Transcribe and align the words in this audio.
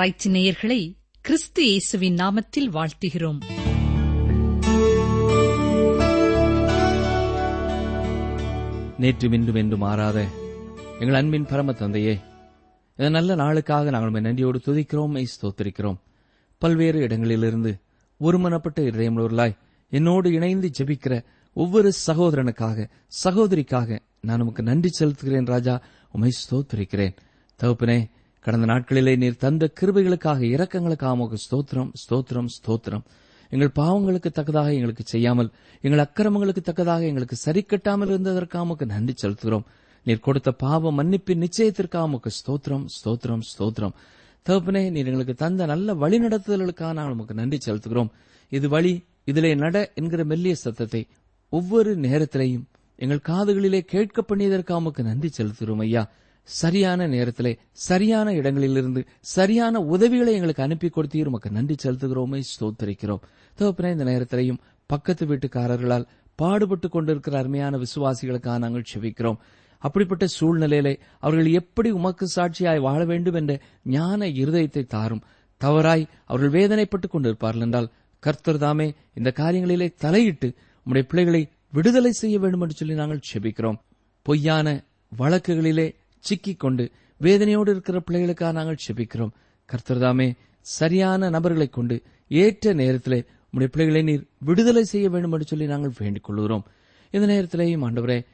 ஆராய்ச்சி 0.00 0.30
நேயர்களை 0.30 0.96
கிறிஸ்து 1.20 1.66
இயேசுவின் 1.66 2.14
நாமத்தில் 2.14 2.68
வாழ்த்துகிறோம். 2.72 3.38
நேற்று 8.98 9.28
மீண்டும் 9.28 9.54
என்று 9.54 9.76
மாறாத 9.76 10.26
எங்கள் 11.00 11.14
அன்பின் 11.14 11.46
பரம 11.46 11.72
தந்தையே 11.72 12.18
இந்த 12.88 13.08
நல்ல 13.08 13.34
நாளுக்காக 13.34 13.90
நாங்கள் 13.90 14.22
நன்றியோடு 14.22 14.60
துதிக்கிறோம் 14.64 15.24
ஸ்தோத்திருக்கிறோம். 15.24 15.98
பல்வேறு 16.58 17.00
இடங்களிலிருந்து 17.00 17.78
ஒருமனப்பட்ட 18.20 18.80
இதயமுள்ளவர்களாய் 18.80 19.56
என்னோடு 19.90 20.32
இணைந்து 20.32 20.70
ஜெபிக்கிற 20.78 21.24
ஒவ்வொரு 21.52 21.92
சகோதரனுக்காக 22.06 22.88
சகோதரிக்காக 23.24 23.98
நான் 24.20 24.40
உமக்கு 24.40 24.62
நன்றி 24.62 24.90
செலுத்துகிறேன் 24.98 25.46
ராஜா. 25.46 25.82
உமை 26.10 26.32
ஸ்தோத்திருக்கிறேன். 26.40 27.16
தகுப்பினே 27.62 28.10
கடந்த 28.44 28.66
நாட்களிலே 28.70 29.12
நீர் 29.22 29.42
தந்த 29.42 29.64
கிருபைகளுக்காக 29.78 30.40
இரக்கங்களுக்காக 30.54 31.16
உமக்கு 31.16 31.38
ஸ்தோத்திரம் 31.44 31.90
ஸ்தோத்திரம் 32.02 32.48
ஸ்தோத்திரம். 32.54 33.02
எங்கள் 33.52 33.72
பாவங்களுக்கு 33.78 34.30
தக்கதாக 34.38 34.70
எங்களுக்கு 34.76 35.04
செய்யாமல் 35.12 35.50
எங்கள் 35.84 36.02
அக்கிரமங்களுக்கு 36.04 36.62
தக்கதாக 36.68 37.02
எங்களுக்கு 37.10 37.36
சரி 37.36 37.62
கட்டாமல் 37.70 38.10
இருந்ததற்காக 38.12 38.64
உமக்கு 38.66 38.86
நன்றி 38.86 39.14
செலுத்துகிறோம். 39.22 39.66
நீர் 40.06 40.24
கொடுத்த 40.26 40.50
பாவ 40.62 40.92
மன்னிப்பின் 40.98 41.42
நிச்சயத்திற்காக 41.44 42.08
உமக்கு 42.10 42.30
ஸ்தோத்திரம் 42.38 42.84
ஸ்தோத்திரம் 42.96 43.42
ஸ்தோத்திரம். 43.50 43.94
தகப்பனே 44.46 44.82
நீர் 44.94 45.10
எங்களுக்கு 45.10 45.36
தந்த 45.44 45.66
நல்ல 45.72 45.94
வழிநடத்துதல்களுக்காக 46.04 46.92
நாங்கள் 46.98 47.16
உமக்கு 47.16 47.36
நன்றி 47.40 47.58
செலுத்துகிறோம். 47.66 48.10
இது 48.52 48.68
வழி 48.68 48.92
இதிலே 49.30 49.52
நட 49.64 49.76
என்கிற 49.94 50.22
மெல்லிய 50.24 50.54
சத்தத்தை 50.64 51.02
ஒவ்வொரு 51.52 51.90
நேரத்திலேயும் 52.06 52.64
எங்கள் 52.98 53.26
காதுகளிலே 53.28 53.80
கேட்க 53.92 54.24
பண்ணியதற்காக 54.30 54.80
உமக்கு 54.82 55.02
நன்றி 55.10 55.28
செலுத்துகிறோம் 55.36 55.84
ஐயா. 55.86 56.02
சரியான 56.50 57.06
நேரத்திலே 57.06 57.58
சரியான 57.72 58.32
இடங்களிலிருந்து 58.32 59.04
சரியான 59.20 59.80
உதவிகளை 59.80 60.32
எங்களுக்கு 60.34 60.62
அனுப்பி 60.62 60.88
கொடுத்தீர். 60.88 61.26
உமக்கு 61.26 61.50
நன்றி 61.50 61.74
செலுத்துகிறோமே 61.82 62.40
ஸ்தோத்தரிக்கிறோம். 62.50 63.22
தகப்பனே 63.58 63.90
இந்த 63.90 64.04
நேரத்திலையும் 64.04 64.58
பக்கத்து 64.86 65.26
வீட்டுக்காரர்களால் 65.26 66.06
பாடுபட்டு 66.34 66.88
கொண்டிருக்கிற 66.88 67.38
அருமையான 67.38 67.78
விசுவாசிகளுக்காக 67.78 68.58
நாங்கள் 68.58 68.90
செவிக்கிறோம் 68.94 69.36
அப்படிப்பட்ட 69.78 70.26
சூழ்நிலையிலே 70.40 70.94
அவர்கள் 71.18 71.50
எப்படி 71.52 71.90
உமக்கு 71.90 72.26
சாட்சியாய் 72.36 72.80
வாழ 72.80 73.04
வேண்டும் 73.04 73.34
என்ற 73.34 73.52
ஞான 73.84 74.26
இருதயத்தை 74.26 74.82
தாரும். 74.86 75.22
தவறாய் 75.60 76.08
அவர்கள் 76.24 76.54
வேதனைப்பட்டுக் 76.56 77.14
கொண்டிருப்பார்கள் 77.14 77.60
என்றால் 77.60 77.92
கர்த்தர் 78.18 78.58
தாமே 78.58 78.94
இந்த 79.14 79.32
காரியங்களிலே 79.36 79.88
தலையிட்டு 79.94 80.48
உம்முடைய 80.82 81.02
பிள்ளைகளை 81.02 81.42
விடுதலை 81.72 82.12
செய்ய 82.12 82.38
வேண்டும் 82.38 82.60
என்று 82.60 82.74
சொல்லி 82.74 82.94
நாங்கள் 82.94 83.26
செபிக்கிறோம். 83.30 83.80
பொய்யான 84.22 84.84
வழக்குகளிலே 85.18 85.86
சிக்கிக் 86.20 86.58
கொண்டு 86.58 86.90
வேதனையோடு 87.20 87.68
இருக்கிற 87.68 88.02
பிள்ளைகளுக்காக 88.10 88.52
நாங்கள் 88.52 88.84
செபிக்கிறோம் 88.86 89.32
கர்த்தர்தாமே 89.68 90.28
சரியான 90.60 91.30
நபர்களை 91.30 91.68
கொண்டு 91.68 92.02
ஏற்ற 92.28 92.72
நேரத்திலே 92.72 93.24
உடைய 93.50 93.68
பிள்ளைகளை 93.72 94.02
நீர் 94.02 94.26
விடுதலை 94.38 94.84
செய்ய 94.84 95.08
வேண்டும் 95.08 95.32
என்று 95.32 95.46
சொல்லி 95.46 95.66
நாங்கள் 95.66 95.96
வேண்டிக் 95.98 96.24
கொள்கிறோம் 96.24 96.66
இந்த 97.10 97.26
நேரத்திலேயும் 97.26 97.84
ஆண்டவரே 97.86 98.26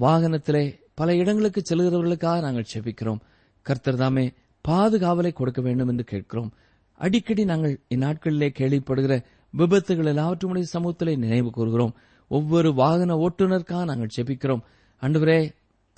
வாகனத்திலே 0.00 0.80
பல 0.94 1.14
இடங்களுக்கு 1.14 1.62
செல்கிறவர்களுக்காக 1.68 2.40
நாங்கள் 2.40 2.70
செபிக்கிறோம் 2.74 3.20
கர்த்தர்தாமே 3.66 4.34
பாதுகாவலை 4.68 5.32
கொடுக்க 5.32 5.60
வேண்டும் 5.60 5.88
என்று 5.88 6.04
கேட்கிறோம். 6.04 6.52
அடிக்கடி 7.00 7.44
நாங்கள் 7.44 7.80
இந்நாட்களிலே 7.94 8.48
கேள்விப்படுகிற 8.58 9.14
விபத்துகள் 9.54 10.10
எல்லாவற்றுடைய 10.12 10.64
சமூகத்திலே 10.72 11.16
நினைவு 11.16 11.50
கூறுகிறோம். 11.50 11.94
ஒவ்வொரு 12.28 12.74
வாகன 12.74 13.16
ஓட்டுநருக்காக 13.16 13.84
நாங்கள் 13.84 14.14
செபிக்கிறோம் 14.16 14.62
அன்றுவரே 15.02 15.38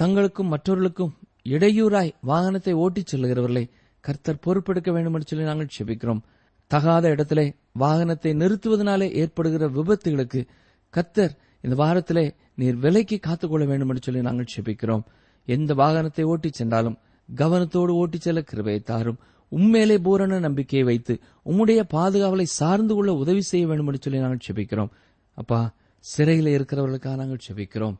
தங்களுக்கும் 0.02 0.52
மற்றவர்களுக்கும் 0.52 1.12
இடையூறாய் 1.48 2.14
வாகனத்தை 2.26 2.72
ஓட்டிச் 2.72 3.14
செல்லுகிறவர்களை 3.14 3.70
கர்த்தர் 4.00 4.40
பொறுப்பெடுக்க 4.46 4.90
வேண்டும் 4.92 5.14
என்று 5.14 5.26
சொல்லி 5.26 5.44
நாங்கள் 5.44 5.74
செபிக்கிறோம். 5.78 6.20
தகாத 6.66 7.08
இடத்திலே 7.08 7.54
வாகனத்தை 7.80 8.30
நிறுத்துவதனாலே 8.34 9.10
ஏற்படுகிற 9.12 9.68
விபத்துகளுக்கு 9.68 10.46
கர்த்தர் 10.90 11.36
இந்த 11.60 11.76
வாரத்திலே 11.76 12.34
நீர் 12.54 12.76
விலைக்கு 12.76 13.18
காத்துக்கொள்ள 13.18 13.66
வேண்டும் 13.66 13.88
என்று 13.88 14.00
சொல்லி 14.02 14.20
நாங்கள் 14.20 14.52
செபிக்கிறோம். 14.56 15.04
எந்த 15.44 15.74
வாகனத்தை 15.74 16.22
ஓட்டிச் 16.22 16.52
சென்றாலும் 16.52 16.98
கவனத்தோடு 17.36 17.92
ஓட்டிச் 17.92 18.20
செல்ல 18.20 18.42
கிருபையை 18.42 18.82
தாரும். 18.82 19.18
உண்மையிலே 19.48 19.98
பூரண 19.98 20.38
நம்பிக்கையை 20.38 20.86
வைத்து 20.86 21.18
உம்முடைய 21.46 21.80
பாதுகாவலை 21.94 22.42
சார்ந்து 22.42 22.94
கொள்ள 22.94 23.12
உதவி 23.12 23.40
செய்ய 23.40 23.66
வேண்டும் 23.66 23.86
என்று 23.86 24.00
சொல்லி 24.02 24.18
நாங்கள் 24.18 24.46
செபிக்கிறோம். 24.48 24.90
அப்பா 25.34 25.74
சிறையில் 25.98 26.50
இருக்கிறவர்களுக்காக 26.58 27.16
நாங்கள் 27.16 27.46
செபிக்கிறோம். 27.48 27.96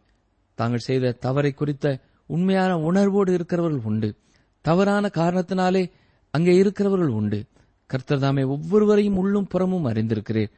தாங்கள் 0.54 0.87
செய்த 0.88 1.12
தவறை 1.12 1.53
குறித்த 1.53 1.99
உண்மையான 2.27 2.79
உணர்வோடு 2.79 3.33
இருக்கிறவர்கள் 3.33 3.81
உண்டு. 3.85 4.15
தவறான 4.61 5.11
காரணத்தினாலே 5.15 5.91
அங்கே 6.31 6.55
இருக்கிறவர்கள் 6.55 7.09
உண்டு. 7.09 7.45
கர்த்தர் 7.87 8.19
தாமே 8.19 8.43
ஒவ்வொருவரையும் 8.43 9.17
உள்ளும் 9.17 9.47
புறமும் 9.47 9.87
அறிந்திருக்கிறேன் 9.87 10.53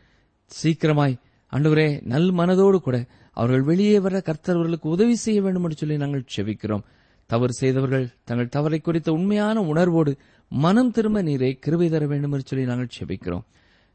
சீக்கிரமாய் 0.47 1.16
அன்றுவரே 1.53 2.03
நல் 2.03 2.32
மனதோடு 2.32 2.78
கூட 2.78 3.06
அவர்கள் 3.32 3.62
வெளியே 3.62 3.99
வர 3.99 4.19
கர்த்தர்வர்களுக்கு 4.19 4.87
உதவி 4.87 5.15
செய்ய 5.15 5.43
வேண்டும் 5.43 5.62
என்று 5.62 5.76
சொல்லி 5.76 5.97
நாங்கள் 5.97 6.25
செபிக்கிறோம். 6.37 6.82
தவறு 7.26 7.53
செய்தவர்கள் 7.53 8.09
தங்கள் 8.25 8.49
தவறை 8.49 8.81
குறித்த 8.81 9.12
உண்மையான 9.12 9.60
உணர்வோடு 9.60 10.16
மனம் 10.49 10.91
திரும்ப 10.91 11.22
நீரை 11.22 11.59
கிருவை 11.66 11.91
தர 11.91 12.06
வேண்டும் 12.06 12.32
என்று 12.32 12.44
சொல்லி 12.47 12.65
நாங்கள் 12.65 12.88
செபிக்கிறோம். 12.99 13.44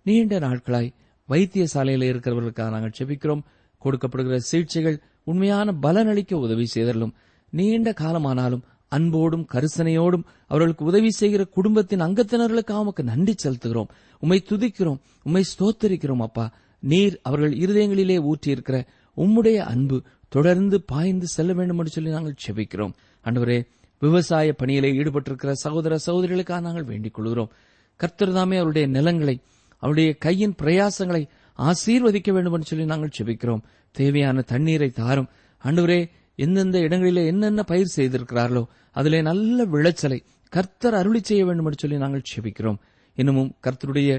நீண்ட 0.04 0.40
நாட்களாய் 0.40 0.94
வைத்திய 1.26 1.68
சாலையில் 1.68 2.16
இருக்கிறவர்களுக்காக 2.16 2.70
நாங்கள் 2.70 2.98
செபிக்கிறோம். 3.00 3.42
கொடுக்கப்படுகிற 3.84 4.36
சிகிச்சைகள் 4.36 5.02
உண்மையான 5.24 5.72
பலனளிக்க 5.82 6.34
உதவி 6.34 6.66
செய்தலும் 6.66 7.14
நீண்ட 7.52 7.94
காலமானாலும் 8.00 8.62
அன்போடும் 8.88 9.48
கரிசனையோடும் 9.54 10.24
அவர்களுக்கு 10.48 10.86
உதவி 10.86 11.12
செய்கிற 11.12 11.44
குடும்பத்தின் 11.44 12.02
அங்கத்தினர்களுக்காக 12.02 12.72
உமக்கு 12.72 13.04
நன்றி 13.04 13.36
செலுத்துகிறோம். 13.44 13.88
உம்மை 14.20 14.44
துதிக்கிறோம். 14.50 15.00
உம்மை 15.24 15.44
ஸ்தோத்தரிக்கிறோம் 15.44 16.22
அப்பா. 16.22 16.54
நீர் 16.80 17.20
அவர்கள் 17.24 17.54
இருதயங்களிலே 17.54 18.32
ஊற்றியிருக்கிற 18.32 18.86
உம்முடைய 19.18 19.56
அன்பு 19.56 20.02
தொடர்ந்து 20.30 20.82
பாய்ந்து 20.82 21.28
செல்ல 21.28 21.54
வேண்டும் 21.54 21.78
என்று 21.78 21.90
சொல்லி 21.90 22.10
நாங்கள் 22.10 22.36
செபிக்கிறோம். 22.48 22.94
அன்றுவரே 23.26 23.68
விவசாய 24.00 24.54
பணியிலே 24.54 24.92
ஈடுபட்டிருக்கிற 24.92 25.52
சகோதர 25.52 25.98
சகோதரிகளுக்காக 26.06 26.62
நாங்கள் 26.62 26.84
வேண்டிக் 26.84 27.14
கொள்கிறோம். 27.14 27.52
கர்த்தர்தாமே 28.00 28.56
அவருடைய 28.56 28.88
நிலங்களை 28.88 29.42
அவருடைய 29.78 30.14
கையின் 30.14 30.56
பிரயாசங்களை 30.62 31.28
ஆசீர்வதிக்க 31.58 32.32
வேண்டும் 32.32 32.54
என்று 32.54 32.66
சொல்லி 32.66 32.86
நாங்கள் 32.86 33.10
செபிக்கிறோம். 33.18 33.62
தேவையான 33.92 34.42
தண்ணீரை 34.42 34.90
தாரும். 34.90 35.28
அன்றுவரே 35.64 36.10
எந்தெந்த 36.44 36.78
இடங்களிலே 36.80 37.24
என்னென்ன 37.32 37.62
பயிர் 37.64 37.96
செய்திருக்கிறார்களோ 37.96 38.64
அதிலே 38.98 39.20
நல்ல 39.30 39.66
விளைச்சலை 39.74 40.20
கர்த்தர் 40.54 40.96
அருளி 41.00 41.22
செய்ய 41.24 41.42
வேண்டும் 41.46 41.68
என்று 41.70 41.82
சொல்லி 41.82 41.98
நாங்கள் 42.04 42.30
செபிக்கிறோம். 42.32 42.80
இன்னமும் 43.18 43.52
கர்த்தருடைய 43.66 44.12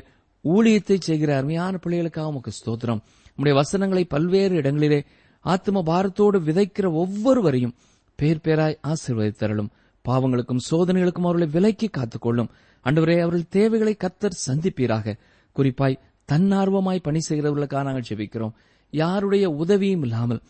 ஊழியத்தை 0.45 0.97
செய்கிற 0.99 1.31
அருமையான 1.37 1.75
பிள்ளைகளுக்காக 1.85 2.31
உமக்கு 2.33 2.53
ஸ்தோத்திரம். 2.59 3.01
நம்முடைய 3.37 3.55
வசனங்களை 3.61 4.05
பல்வேறு 4.15 4.55
இடங்களிலே 4.61 5.01
ஆத்ம 5.45 5.83
பாரத்தோடு 5.91 6.39
விதைக்கிற 6.49 6.87
ஒவ்வொருவரையும் 7.03 7.75
பேர் 8.19 8.45
பேராய் 8.45 8.81
ஆசீர்வதித்தரலும் 8.91 9.71
பாவங்களுக்கும் 10.05 10.65
சோதனைகளுக்கும் 10.71 11.27
அவர்களை 11.29 11.49
விலைக்கு 11.57 11.89
காத்துக்கொள்ளும். 11.99 12.51
அன்றுவரே 12.87 13.17
அவர்கள் 13.25 13.51
தேவைகளை 13.57 13.95
கத்தர் 14.05 14.41
சந்திப்பீராக. 14.47 15.15
குறிப்பாய் 15.57 16.01
தன்னார்வமாய் 16.29 17.07
பணி 17.07 17.21
செய்கிறவர்களுக்காக 17.29 17.87
நாங்கள் 17.89 18.09
ஜெபிக்கிறோம் 18.09 18.55
யாருடைய 18.93 19.45
உதவியும் 19.51 20.03
இல்லாமல் 20.03 20.41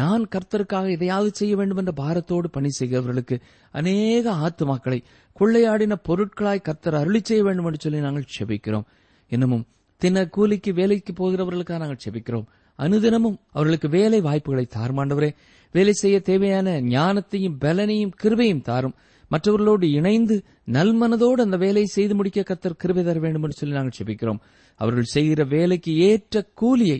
நான் 0.00 0.24
கர்த்தருக்காக 0.34 0.90
எதையாவது 0.90 1.30
செய்ய 1.34 1.56
வேண்டும் 1.56 1.76
என்ற 1.76 1.92
பாரத்தோடு 1.92 2.48
பணி 2.50 2.70
செய்கிறவர்களுக்கு 2.78 3.36
அநேக 3.74 4.24
ஆத்துமாக்களை 4.44 4.98
கொள்ளையாடின 5.36 5.96
பொருட்களாய் 6.08 6.66
கர்த்தர் 6.68 6.94
அருளி 6.94 7.20
செய்ய 7.22 7.42
வேண்டும் 7.42 7.64
என்று 7.64 7.80
சொல்லி 7.80 8.00
நாங்கள் 8.00 8.32
செபிக்கிறோம். 8.38 8.86
இன்னமும் 9.32 9.64
தின 10.02 10.26
கூலிக்கு 10.26 10.72
வேலைக்கு 10.72 11.12
போகிறவர்களுக்காக 11.12 11.78
நாங்கள் 11.78 12.04
செபிக்கிறோம். 12.04 12.46
அனுதினமும் 12.78 13.38
அவர்களுக்கு 13.52 13.88
வேலை 13.88 14.20
வாய்ப்புகளை 14.20 14.66
தாருமாண்டவரே 14.76 15.30
வேலை 15.74 15.92
செய்ய 15.92 16.16
தேவையான 16.20 16.68
ஞானத்தையும் 16.80 17.58
பலனையும் 17.60 18.16
கிருபையும் 18.22 18.62
தாரும். 18.62 18.96
மற்றவர்களோடு 19.28 19.86
இணைந்து 19.90 20.36
நல்மனதோடு 20.72 21.40
அந்த 21.46 21.56
வேலையை 21.56 21.84
செய்து 21.84 22.14
முடிக்க 22.14 22.40
கத்தர் 22.40 22.80
கிருபை 22.82 23.04
தர 23.04 23.18
வேண்டும் 23.18 23.42
என்று 23.42 23.58
சொல்லி 23.60 23.74
நாங்கள் 23.74 23.98
செபிக்கிறோம். 23.98 24.40
அவர்கள் 24.80 25.12
செய்கிற 25.14 25.44
வேலைக்கு 25.44 25.92
ஏற்ற 26.08 26.42
கூலியை 26.54 26.98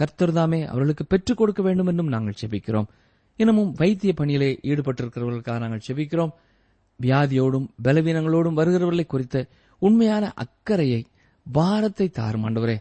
கர்த்தர்தாமே 0.00 0.66
அவர்களுக்கு 0.66 1.06
பெற்றுக் 1.06 1.36
கொடுக்க 1.36 1.62
வேண்டும் 1.62 1.86
என்றும் 1.86 2.06
நாங்கள் 2.06 2.40
செபிக்கிறோம். 2.40 2.86
இன்னமும் 3.36 3.72
வைத்திய 3.72 4.12
பணியிலே 4.12 4.58
ஈடுபட்டிருக்கிறவர்களுக்காக 4.62 5.58
நாங்கள் 5.58 5.86
செபிக்கிறோம். 5.86 6.32
வியாதியோடும் 7.00 7.68
பலவீனங்களோடும் 7.84 8.58
வருகிறவர்களை 8.60 9.06
குறித்த 9.06 9.46
உண்மையான 9.78 10.32
அக்கறையை 10.34 11.06
பாரத்தை 11.52 12.08
தாரும் 12.08 12.44
ஆண்டவரே. 12.48 12.76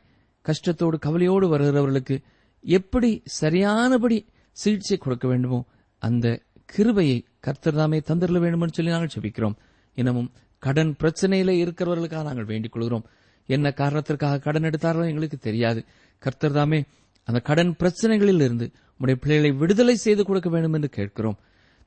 கஷ்டத்தோடு 0.46 1.00
கவலையோடு 1.00 1.58
வருகிறவர்களுக்கு 1.58 2.24
எப்படி 2.62 3.22
சரியானபடி 3.26 4.26
சிகிச்சை 4.52 4.98
கொடுக்க 4.98 5.28
வேண்டுமோ 5.28 5.66
அந்த 5.98 6.42
கிருபையை 6.66 7.26
கர்த்தர்தாமே 7.48 8.00
தந்திரல 8.10 8.40
வேண்டும் 8.40 8.68
சொல்லி 8.68 8.92
நாங்கள் 8.92 9.16
செபிக்கிறோம். 9.20 9.56
இன்னமும் 9.96 10.32
கடன் 10.60 10.96
பிரச்சனையில 11.00 11.52
இருக்கிறவர்களுக்காக 11.64 12.24
நாங்கள் 12.24 12.44
வேண்டிக் 12.44 12.72
கொள்கிறோம். 12.72 13.06
என்ன 13.46 13.72
காரணத்திற்காக 13.72 14.38
கடன் 14.38 14.62
எடுத்தார்களோ 14.62 15.08
எங்களுக்கு 15.08 15.38
தெரியாது. 15.38 15.86
கர்த்தர்தாமே 16.22 16.84
அந்த 17.30 17.42
கடன் 17.42 17.76
பிரச்சனைகளில் 17.80 18.42
இருந்து 18.44 18.72
உடைய 18.98 19.20
பிள்ளைகளை 19.22 19.52
விடுதலை 19.52 19.96
செய்து 19.96 20.26
கொடுக்க 20.26 20.50
வேண்டும் 20.50 20.74
என்று 20.74 20.90
கேட்கிறோம். 20.90 21.38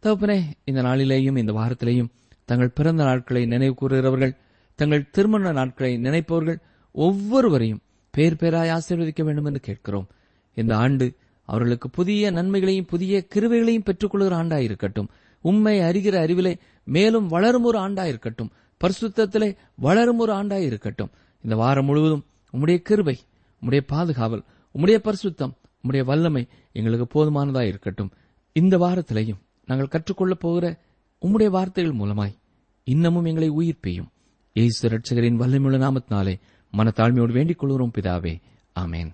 தகப்பனே 0.02 0.42
இந்த 0.64 0.82
நாளிலேயும் 0.82 1.38
இந்த 1.38 1.52
வாரத்திலேயும் 1.52 2.10
தங்கள் 2.44 2.68
பிறந்த 2.68 3.04
நாட்களை 3.04 3.46
நினைவு 3.46 3.74
கூறுகிறவர்கள் 3.74 4.36
தங்கள் 4.74 5.10
திருமண 5.10 5.52
நாட்களை 5.52 5.96
நினைப்பவர்கள் 5.96 6.58
ஒவ்வொருவரையும் 6.92 7.80
பேர் 8.10 8.34
பேராய் 8.34 8.72
ஆசீர்வதிக்க 8.76 9.22
வேண்டும் 9.22 9.44
என்று 9.44 9.60
கேட்கிறோம். 9.60 10.06
இந்த 10.54 10.76
ஆண்டு 10.76 11.12
அவர்களுக்கு 11.44 11.90
புதிய 11.90 12.30
நன்மைகளையும் 12.30 12.86
புதிய 12.86 13.24
கிருவைகளையும் 13.34 13.86
பெற்றுக்கொள்கிற 13.86 14.34
ஆண்டாயிருக்கட்டும். 14.42 15.08
உண்மை 15.40 15.80
அறிகிற 15.80 16.14
அறிவிலே 16.14 16.58
மேலும் 16.84 17.28
வளரும் 17.28 17.64
ஒரு 17.64 17.78
ஆண்டாயிருக்கட்டும். 17.78 18.50
பரிசுத்தத்திலே 18.80 19.56
வளரும் 19.74 20.18
ஒரு 20.18 20.32
ஆண்டாயிருக்கட்டும். 20.32 21.12
இந்த 21.42 21.56
வாரம் 21.56 21.84
முழுவதும் 21.84 22.24
உம்முடைய 22.52 22.78
கிருவை 22.90 23.16
உம்முடைய 23.60 23.80
பாதுகாவல் 23.86 24.42
உம்முடைய 24.74 24.98
பரிசுத்தம் 24.98 25.52
உம்முடைய 25.82 26.04
வல்லமை 26.04 26.48
எங்களுக்கு 26.72 27.06
போதுமானதா 27.08 27.62
இருக்கட்டும். 27.62 28.12
இந்த 28.52 28.78
வாரத்திலையும் 28.78 29.40
நாங்கள் 29.66 29.88
கற்றுக்கொள்ளப் 29.88 30.40
போகிற 30.40 30.80
உம்முடைய 31.22 31.46
வார்த்தைகள் 31.46 31.96
மூலமாய் 31.96 32.36
இன்னமும் 32.84 33.24
எங்களை 33.24 33.50
உயிர்ப்பையும். 33.50 34.08
இயேசு 34.52 34.88
ரட்சகரின் 34.88 35.38
வல்லமையுள்ள 35.38 35.78
நாமத்தினாலே 35.78 36.40
மனத்தாழ்மையோடு 36.76 37.32
வேண்டிக் 37.32 37.58
கொள்கிறோம் 37.58 37.92
பிதாவே. 37.98 38.40
ஆமேன். 38.80 39.10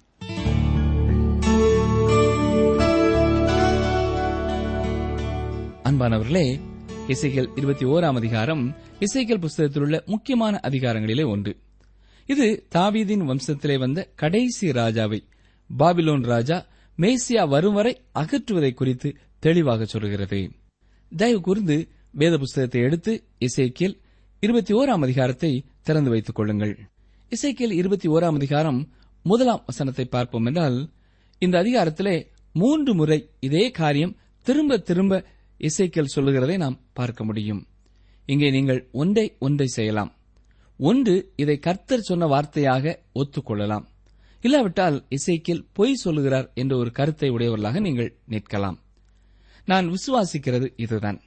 அன்பானவர்களே 5.84 6.61
இசைகள் 7.08 7.49
இருபத்தி 7.56 7.84
ஓராம் 7.84 8.14
அதிகாரம் 8.14 8.75
இசைகள் 8.99 9.38
புஸ்தகத்தில் 9.38 9.82
உள்ள 9.82 10.02
முக்கியமான 10.06 10.61
அதிகாரங்களிலே 10.62 11.26
ஒன்று. 11.26 11.56
இது 12.26 12.66
தாவீதின் 12.75 13.25
வம்சத்திலே 13.25 13.78
வந்த 13.78 14.08
கடைசி 14.14 14.70
ராஜாவை 14.70 15.20
பாபிலோன் 15.76 16.25
ராஜா 16.25 16.67
மேசியா 16.99 17.49
வரும் 17.49 17.75
வரை 17.75 18.00
அகற்றுவதை 18.15 18.75
குறித்து 18.75 19.17
தெளிவாக 19.38 19.85
சொல்கிறது 19.85 20.50
தயவு 21.17 21.41
கூர்ந்து 21.41 21.88
வேத 22.11 22.38
புஸ்தகத்தை 22.38 22.81
எடுத்து 22.81 23.25
இசைக்கியல் 23.38 23.97
இருபத்தி 24.41 24.75
ஓராம் 24.75 25.03
அதிகாரத்தை 25.03 25.65
திறந்து 25.82 26.11
வைத்துக் 26.11 26.35
கொள்ளுங்கள். 26.35 26.79
இசைக்கியல் 27.31 27.73
இருபத்தி 27.73 28.09
ஓராம் 28.09 28.35
அதிகாரம் 28.35 28.93
முதலாம் 29.23 29.62
வசனத்தை 29.67 30.05
பார்ப்போம் 30.05 30.47
என்றால் 30.47 30.93
இந்த 31.38 31.62
அதிகாரத்திலே 31.62 32.26
மூன்று 32.53 32.94
முறை 32.94 33.31
இதே 33.41 33.71
காரியம் 33.71 34.17
திரும்ப 34.43 34.79
திரும்ப 34.79 35.25
இசைக்கியல் 35.59 36.14
சொல்லுகிறதை 36.14 36.56
நாம் 36.56 36.81
பார்க்க 36.93 37.25
முடியும். 37.25 37.67
இங்கே 38.26 38.50
நீங்கள் 38.50 38.88
ஒன்றை 38.93 39.37
ஒன்றை 39.38 39.67
செய்யலாம். 39.67 40.17
ஒன்று 40.76 41.32
இதை 41.37 41.59
கர்த்தர் 41.59 42.00
சொன்ன 42.00 42.26
வார்த்தையாக 42.26 42.97
ஒத்துக்கொள்ளலாம். 43.14 43.87
இல்லாவிட்டால் 44.40 45.06
இசைக்கில் 45.08 45.64
பொய் 45.73 45.94
சொல்லுகிறார் 45.94 46.50
என்ற 46.55 46.76
ஒரு 46.76 46.90
கருத்தை 46.90 47.31
உடையவர்களாக 47.31 47.81
நீங்கள் 47.81 48.19
நிற்கலாம். 48.29 48.79
நான் 49.64 49.87
விசுவாசிக்கிறது 49.88 50.73
இதுதான். 50.76 51.20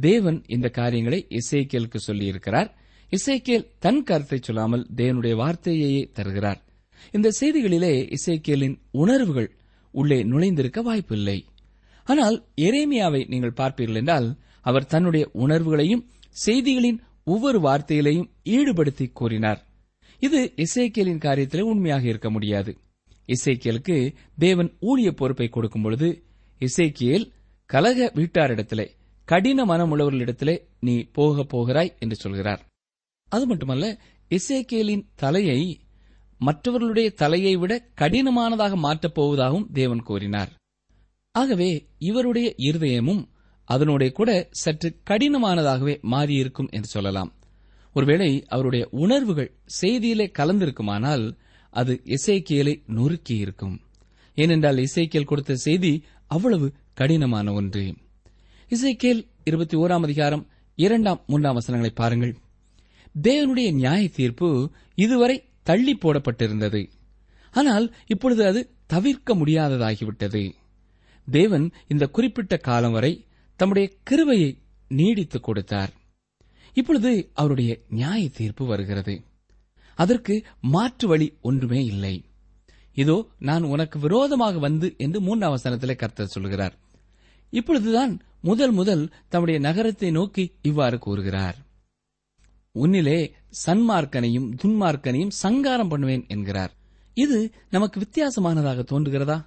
தேவன் 0.00 0.44
இந்த 0.46 0.68
காரியங்களை 0.68 1.26
இசைக்கியலுக்கு 1.30 1.98
சொல்லியிருக்கிறார். 2.06 2.68
இசைக்கியல் 3.12 3.66
தன் 3.78 4.02
கருத்தை 4.02 4.38
சொல்லாமல் 4.42 4.86
தேவனுடைய 4.96 5.34
வார்த்தையையே 5.34 6.10
தருகிறார். 6.12 6.60
இந்த 7.12 7.28
செய்திகளிலே 7.40 8.14
இசைக்கியலின் 8.16 8.76
உணர்வுகள் 8.90 9.50
உள்ளே 9.90 10.22
நுழைந்திருக்க 10.22 10.80
வாய்ப்பில்லை. 10.82 11.38
ஆனால் 12.04 12.36
எரேமியாவை 12.56 13.28
நீங்கள் 13.28 13.58
பார்ப்பீர்கள் 13.58 13.94
என்றால் 13.94 14.28
அவர் 14.60 14.86
தன்னுடைய 14.86 15.30
உணர்வுகளையும் 15.32 16.06
செய்திகளின் 16.46 16.98
ஒவ்வொரு 17.24 17.58
வார்த்தையிலையும் 17.60 18.30
ஈடுபடுத்தி 18.44 19.06
கூறினார். 19.12 19.60
இது 20.22 20.52
இசைக்கியலின் 20.56 21.22
காரியத்திலே 21.24 21.60
உண்மையாக 21.60 22.08
இருக்க 22.08 22.30
முடியாது. 22.30 22.78
இசைக்கியலுக்கு 23.26 24.14
தேவன் 24.38 24.76
ஊழிய 24.80 25.10
பொறுப்பை 25.10 25.48
கொடுக்கும் 25.48 25.82
பொழுது 25.82 26.22
இசைக்கியல் 26.60 27.30
கலக 27.66 28.12
வீட்டாரிடத்திலே 28.14 28.86
கடின 29.24 29.64
மனமுள்ளவர்களிடத்திலே 29.64 30.58
நீ 30.80 31.02
போக 31.12 31.44
போகிறாய் 31.44 31.96
என்று 31.98 32.16
சொல்கிறார். 32.16 32.66
அது 33.28 33.46
மட்டுமல்ல 33.46 33.98
இசைக்கியலின் 34.28 35.04
தலையை 35.14 35.80
மற்றவர்களுடைய 36.38 37.10
தலையை 37.10 37.56
விட 37.56 37.88
கடினமானதாக 38.00 38.74
மாற்றப் 38.74 39.20
போவதாகவும் 39.20 39.70
தேவன் 39.72 40.02
கூறினார். 40.02 40.52
ஆகவே 41.30 41.86
இவருடைய 41.98 42.54
இருதயமும் 42.58 43.28
அதனுடைய 43.64 44.12
கூட 44.12 44.48
சற்று 44.50 45.00
கடினமானதாகவே 45.10 45.94
மாறியிருக்கும் 46.10 46.70
என்று 46.70 46.86
சொல்லலாம். 46.86 47.34
ஒருவேளை 47.94 48.44
அவருடைய 48.46 48.88
உணர்வுகள் 48.90 49.52
செய்தியிலே 49.80 50.30
கலந்திருக்குமானால் 50.38 51.36
அது 51.70 52.02
இசைக்கியலை 52.04 52.82
நொறுக்கியிருக்கும். 52.86 53.78
ஏனென்றால் 54.34 54.76
இசைக்கியல் 54.76 55.24
கொடுத்த 55.24 55.54
செய்தி 55.54 56.04
அவ்வளவு 56.26 56.72
கடினமான 56.94 57.52
ஒன்று. 57.52 57.94
இசைக்கியல் 58.68 59.26
இருபத்தி 59.44 59.76
ஓராம் 59.76 60.02
அதிகாரம் 60.02 60.46
இரண்டாம் 60.74 61.24
மூன்றாம் 61.26 61.54
வசனங்களை 61.54 61.94
பாருங்கள். 61.96 62.36
தேவனுடைய 63.22 63.74
நியாய 63.74 64.08
தீர்ப்பு 64.08 64.70
இதுவரை 64.94 65.44
தள்ளி 65.62 65.94
போடப்பட்டிருந்தது. 65.94 66.88
ஆனால் 67.52 67.94
இப்பொழுது 68.06 68.46
அது 68.46 68.70
தவிர்க்க 68.86 69.36
முடியாததாகிவிட்டது. 69.36 70.52
தேவன் 71.30 71.70
இந்த 71.88 72.06
குறிப்பிட்ட 72.06 72.56
காலம் 72.56 72.92
வரை 72.92 73.26
தம்முடைய 73.56 73.90
கிருவையை 74.10 74.58
நீடித்துக் 74.88 75.42
கொடுத்தார். 75.42 75.92
இப்பொழுது 76.74 77.30
அவருடைய 77.34 77.72
நியாய 77.88 78.28
தீர்ப்பு 78.28 78.64
வருகிறது. 78.66 79.14
அதற்கு 79.98 80.34
மாற்று 80.60 81.08
வழி 81.08 81.26
ஒன்றுமே 81.40 81.84
இல்லை. 81.84 82.24
இதோ 82.94 83.16
நான் 83.38 83.64
உனக்கு 83.64 83.98
விரோதமாக 83.98 84.58
வந்து 84.58 84.94
என்று 84.96 85.20
மூன்றாம் 85.20 85.54
வசனத்திலே 85.56 85.96
கர்த்தர் 85.96 86.34
சொல்கிறார். 86.34 86.74
இப்பொழுதுதான் 87.50 88.12
முதல் 88.40 88.70
முதல் 88.70 89.12
தம்முடைய 89.28 89.60
நகரத்தை 89.60 90.10
நோக்கி 90.10 90.44
இவ்வாறு 90.62 90.98
கூறுகிறார். 90.98 91.56
உன்னிலே 92.74 93.18
சன்மார்க்கனையும் 93.66 94.48
துன்மார்க்கனையும் 94.62 95.34
சங்காரம் 95.34 95.88
பண்ணுவேன் 95.88 96.24
என்கிறார். 96.28 96.72
இது 97.14 97.38
நமக்கு 97.70 97.96
வித்தியாசமானதாக 98.00 98.84
தோன்றுகிறதா? 98.90 99.38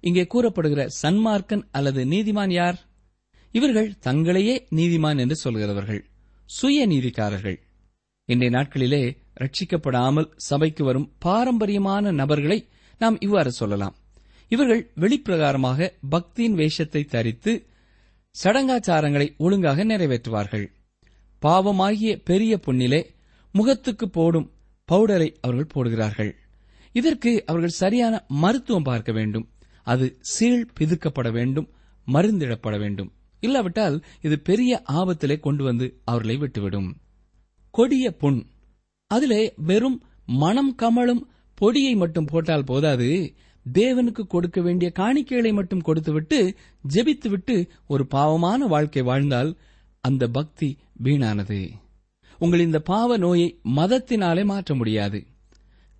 இங்கே 0.00 0.26
கூறப்படுகிற 0.26 0.88
சன்மார்க்கன் 1.02 1.64
அல்லது 1.70 2.04
நீதிமான் 2.04 2.52
யார்? 2.52 2.78
இவர்கள் 3.52 3.94
தங்களையே 4.04 4.54
நீதிமான் 4.70 5.18
என்று 5.18 5.36
சொல்கிறவர்கள். 5.36 6.02
சுயநீதிக்காரர்கள். 6.62 7.58
இன்றைய 8.24 8.56
நாட்களிலே 8.58 9.16
ரட்சிக்கப்படாமல் 9.40 10.28
சபைக்கு 10.36 10.84
வரும் 10.84 11.12
பாரம்பரியமான 11.18 12.12
நபர்களை 12.12 12.68
நாம் 12.98 13.20
இவ்வாறு 13.20 13.52
சொல்லலாம். 13.52 13.96
இவர்கள் 14.48 14.92
வெளிப்பிரகாரமாக 14.96 15.88
பக்தியின் 16.10 16.54
வேஷத்தை 16.54 17.04
தரித்து 17.04 17.52
சடங்காச்சாரங்களை 18.44 19.36
ஒழுங்காக 19.36 19.84
நிறைவேற்றுவார்கள். 19.84 20.66
பாவமாகிய 21.42 22.20
பெரிய 22.24 22.60
பொன்னிலே 22.66 23.02
முகத்துக்கு 23.54 24.08
போடும் 24.08 24.52
பவுடரை 24.88 25.28
அவர்கள் 25.40 25.72
போடுகிறார்கள். 25.74 26.32
இதற்கு 26.92 27.42
அவர்கள் 27.46 27.78
சரியான 27.82 28.24
மருத்துவம் 28.28 28.82
பார்க்க 28.82 29.12
வேண்டும். 29.12 29.48
அது 29.82 30.16
சீழ் 30.20 30.70
பிதுக்கப்பட 30.80 31.30
வேண்டும் 31.32 31.68
மருந்திடப்பட 32.06 32.78
வேண்டும். 32.78 33.12
இல்லாவிட்டால் 33.40 34.04
இது 34.20 34.40
பெரிய 34.40 34.82
ஆபத்திலே 34.88 35.40
கொண்டு 35.40 35.64
வந்து 35.64 36.00
அவர்களை 36.04 36.36
விட்டுவிடும். 36.36 36.92
கொடிய 37.70 38.16
புண். 38.16 38.44
அதிலே 39.06 39.54
வெறும் 39.56 40.02
மனம் 40.26 40.74
கமழும் 40.82 41.26
பொடியை 41.54 41.94
மட்டும் 41.94 42.24
போட்டால் 42.24 42.64
போதாது 42.64 43.34
தேவனுக்கு 43.72 44.26
கொடுக்க 44.26 44.60
வேண்டிய 44.60 44.92
காணிக்கைகளை 44.98 45.52
மட்டும் 45.52 45.80
கொடுத்துவிட்டு 45.80 46.54
ஜெபித்துவிட்டு 46.94 47.68
ஒரு 47.86 48.06
பாவமான 48.06 48.66
வாழ்க்கை 48.66 49.02
வாழ்ந்தால் 49.02 49.56
அந்த 50.00 50.28
பக்தி 50.28 50.78
வீணானது. 51.02 51.70
உங்கள் 52.38 52.60
இந்த 52.60 52.80
பாவ 52.80 53.16
நோயை 53.16 53.60
மதத்தினாலே 53.74 54.44
மாற்ற 54.44 54.74
முடியாது. 54.74 55.26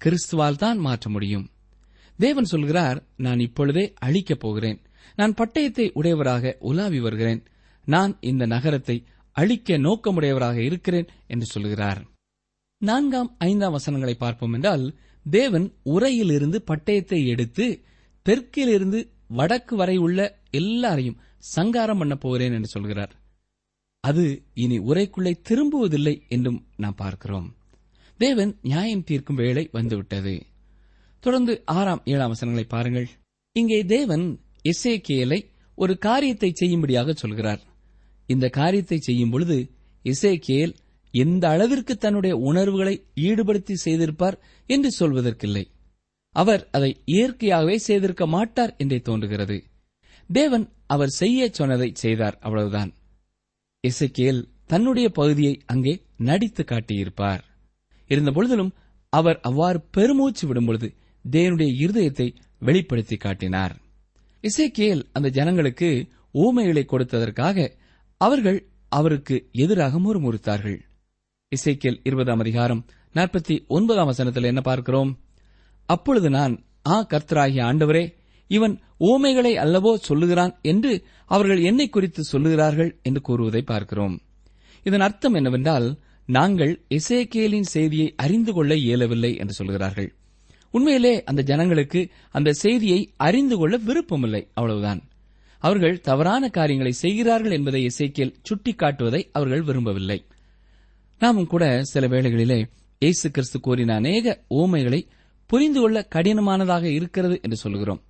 கிறிஸ்துவால் 0.04 0.56
தான் 0.56 0.78
மாற்ற 0.78 1.10
முடியும். 1.10 1.48
தேவன் 2.16 2.44
சொல்கிறார் 2.44 3.06
நான் 3.16 3.38
இப்பொழுதே 3.38 3.92
அழிக்கப் 3.94 4.40
போகிறேன். 4.40 4.80
நான் 5.16 5.34
பட்டயத்தை 5.34 5.86
உடையவராக 5.92 6.56
உலாவி 6.60 7.00
வருகிறேன். 7.00 7.42
நான் 7.86 8.12
இந்த 8.20 8.46
நகரத்தை 8.46 8.96
அழிக்க 9.36 9.78
நோக்கமுடையவராக 9.78 10.58
இருக்கிறேன் 10.58 11.08
என்று 11.26 11.46
சொல்கிறார். 11.46 12.00
நான்காம் 12.80 13.30
ஐந்தாம் 13.38 13.72
வசனங்களை 13.72 14.14
பார்ப்போம் 14.14 14.52
என்றால் 14.52 14.84
தேவன் 15.26 15.66
உரையிலிருந்து 15.84 16.58
பட்டயத்தை 16.70 17.20
எடுத்து 17.26 17.66
தெற்கிலிருந்து 18.26 18.98
வடக்கு 19.28 19.74
வரை 19.76 19.96
உள்ள 19.96 20.20
எல்லாரையும் 20.50 21.20
சங்காரம் 21.38 21.98
பண்ண 21.98 22.14
போகிறேன் 22.16 22.52
என்று 22.52 22.66
சொல்கிறார். 22.66 23.12
அது 24.04 24.24
இனி 24.54 24.76
உரைக்குள்ளே 24.80 25.32
திரும்புவதில்லை 25.48 26.14
என்றும் 26.28 26.60
நாம் 26.76 26.94
பார்க்கிறோம். 26.94 27.48
தேவன் 28.20 28.52
நியாயம் 28.62 29.04
தீர்க்கும் 29.04 29.36
வேலை 29.36 29.64
வந்துவிட்டது. 29.72 30.34
தொடர்ந்து 31.22 31.54
ஆறாம் 31.64 32.02
ஏழாம் 32.04 32.28
வசனங்களை 32.28 32.66
பாருங்கள். 32.68 33.08
இங்கே 33.56 33.84
தேவன் 33.84 34.26
இசேக்கியலை 34.70 35.40
ஒரு 35.78 35.94
காரியத்தை 35.98 36.50
செய்யும்படியாக 36.54 37.12
சொல்கிறார். 37.12 37.62
இந்த 38.28 38.46
காரியத்தை 38.58 38.98
செய்யும் 38.98 39.32
பொழுது 39.32 39.56
இசேக்கியல் 40.04 40.74
எந்த 41.14 41.44
அளவிற்கு 41.48 41.94
தன்னுடைய 41.96 42.34
உணர்வுகளை 42.48 42.94
ஈடுபடுத்தி 43.28 43.74
செய்திருப்பார் 43.84 44.36
என்று 44.68 44.90
சொல்வதற்கில்லை. 45.00 45.64
அவர் 46.34 46.62
அதை 46.70 46.90
இயற்கையாகவே 47.14 47.76
செய்திருக்க 47.78 48.24
மாட்டார் 48.26 48.72
என்றே 48.76 48.98
தோன்றுகிறது. 48.98 49.56
தேவன் 50.30 50.66
அவர் 50.86 51.12
செய்ய 51.20 51.48
சொன்னதை 51.50 51.88
செய்தார் 51.94 52.36
அவ்வளவுதான். 52.40 52.90
இசைக்கேல் 53.84 54.40
தன்னுடைய 54.66 55.08
பகுதியை 55.10 55.54
அங்கே 55.72 55.94
நடித்து 56.28 56.62
காட்டியிருப்பார். 56.64 57.42
இருந்த 58.10 58.30
பொழுதிலும் 58.30 58.74
அவர் 59.12 59.38
அவ்வாறு 59.40 59.78
பெருமூச்சு 59.96 60.44
விடும்பொழுது 60.48 60.88
தேவனுடைய 61.24 61.70
இருதயத்தை 61.84 62.28
வெளிப்படுத்தி 62.62 63.16
காட்டினார். 63.16 63.74
இசைக்கேல் 64.46 65.02
அந்த 65.12 65.28
ஜனங்களுக்கு 65.28 66.08
ஊமைகளை 66.32 66.86
கொடுத்ததற்காக 66.88 67.76
அவர்கள் 68.16 68.70
அவருக்கு 68.88 69.48
எதிராக 69.52 69.98
முறுமுறுத்தார்கள். 69.98 70.80
இசைக்கேல் 71.52 72.00
இருபதாம் 72.02 72.38
அதிகாரம் 72.38 72.86
நாற்பத்தி 73.14 73.66
ஒன்பதாம் 73.66 74.06
வசனத்தில் 74.06 74.42
என்ன 74.42 74.60
பார்க்கிறோம்? 74.60 75.18
அப்பொழுது 75.84 76.30
நான் 76.30 76.66
ஆ 76.86 77.06
கர்த்தராகிய 77.10 77.62
ஆண்டவரே 77.64 78.14
இவன் 78.46 78.80
ஊமைகளை 78.98 79.56
அல்லவோ 79.56 79.94
சொல்லுகிறான் 79.94 80.58
என்று 80.62 81.04
அவர்கள் 81.24 81.62
என்னை 81.62 81.88
குறித்து 81.88 82.22
சொல்லுகிறார்கள் 82.32 83.02
என்று 83.02 83.20
கூறுவதை 83.20 83.62
பார்க்கிறோம். 83.62 84.22
இதன் 84.82 85.00
அர்த்தம் 85.00 85.34
என்னவென்றால் 85.34 85.98
நாங்கள் 86.26 86.86
இசைக்கேலின் 86.88 87.72
செய்தியை 87.76 88.14
அறிந்து 88.16 88.52
கொள்ள 88.52 88.74
இயலவில்லை 88.74 89.36
என்று 89.36 89.52
சொல்கிறார்கள். 89.52 90.15
உண்மையிலே 90.76 91.12
அந்த 91.24 91.40
ஜனங்களுக்கு 91.42 92.00
அந்த 92.30 92.50
செய்தியை 92.62 93.00
அறிந்து 93.26 93.56
கொள்ள 93.56 93.76
விருப்பமில்லை. 93.88 94.42
அவ்வளவுதான். 94.54 95.00
அவர்கள் 95.62 96.02
தவறான 96.08 96.48
காரியங்களை 96.48 96.92
செய்கிறார்கள் 97.02 97.54
என்பதை 97.58 97.80
இசைக்கியல் 97.84 98.34
சுட்டிக்காட்டுவதை 98.48 99.22
அவர்கள் 99.32 99.62
விரும்பவில்லை. 99.62 100.18
நாமும் 101.20 101.50
கூட 101.52 101.64
சில 101.92 102.06
வேளைகளிலே 102.08 102.58
இயேசு 103.02 103.26
கிறிஸ்து 103.30 103.58
கூறின 103.60 103.94
அநேக 103.94 104.34
ஓமைகளை 104.50 105.00
புரிந்து 105.50 105.80
கொள்ள 105.80 105.98
கடினமானதாக 106.14 106.84
இருக்கிறது 106.98 107.36
என்று 107.42 107.56
சொல்கிறோம் 107.56 108.00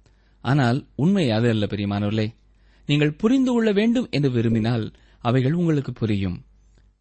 ஆனால் 0.45 0.79
உண்மை 0.97 1.25
அது 1.31 1.49
அல்ல 1.49 1.65
பெரியமானவர்களே. 1.67 2.27
நீங்கள் 2.89 3.17
புரிந்து 3.23 3.51
கொள்ள 3.53 3.71
வேண்டும் 3.73 4.07
என்று 4.11 4.31
விரும்பினால் 4.31 4.85
அவைகள் 5.23 5.59
உங்களுக்கு 5.61 5.93
புரியும். 5.93 6.37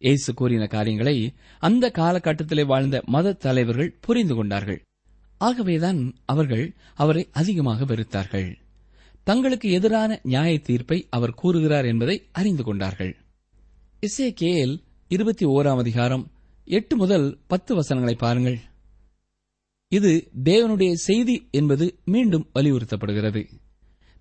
இயேசு 0.02 0.30
கூறின 0.34 0.64
காரியங்களை 0.66 1.16
அந்த 1.58 1.90
காலகட்டத்திலே 1.98 2.64
வாழ்ந்த 2.66 2.96
மத 3.06 3.36
தலைவர்கள் 3.44 3.96
புரிந்து 4.00 4.34
கொண்டார்கள். 4.34 4.80
ஆகவேதான் 5.38 6.14
அவர்கள் 6.24 6.74
அவரை 6.94 7.28
அதிகமாக 7.32 7.84
வெறுத்தார்கள். 7.84 8.54
தங்களுக்கு 9.24 9.70
எதிரான 9.70 10.20
நியாய 10.22 10.58
தீர்ப்பை 10.58 11.06
அவர் 11.10 11.34
கூறுகிறார் 11.34 11.84
என்பதை 11.84 12.26
அறிந்து 12.32 12.64
கொண்டார்கள். 12.64 13.16
இசேக்கேல் 14.00 14.82
இருபத்தி 15.08 15.46
ஓராம் 15.46 15.78
அதிகாரம் 15.78 16.30
எட்டு 16.64 16.96
முதல் 16.96 17.38
பத்து 17.46 17.74
வசனங்களை 17.74 18.18
பாருங்கள். 18.18 18.60
இது 19.88 20.30
தேவனுடைய 20.44 20.92
செய்தி 20.92 21.48
என்பது 21.50 21.98
மீண்டும் 22.04 22.50
வலியுறுத்தப்படுகிறது. 22.54 23.50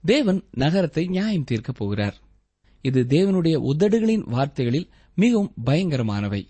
தேவன் 0.02 0.44
நகரத்தை 0.52 1.06
நியாயம் 1.06 1.44
தீர்க்கப் 1.44 1.76
போகிறார். 1.76 2.18
இது 2.82 3.06
தேவனுடைய 3.10 3.56
உதடுகளின் 3.56 4.30
வார்த்தைகளில் 4.30 4.90
மிகவும் 5.16 5.54
பயங்கரமானவை. 5.66 6.48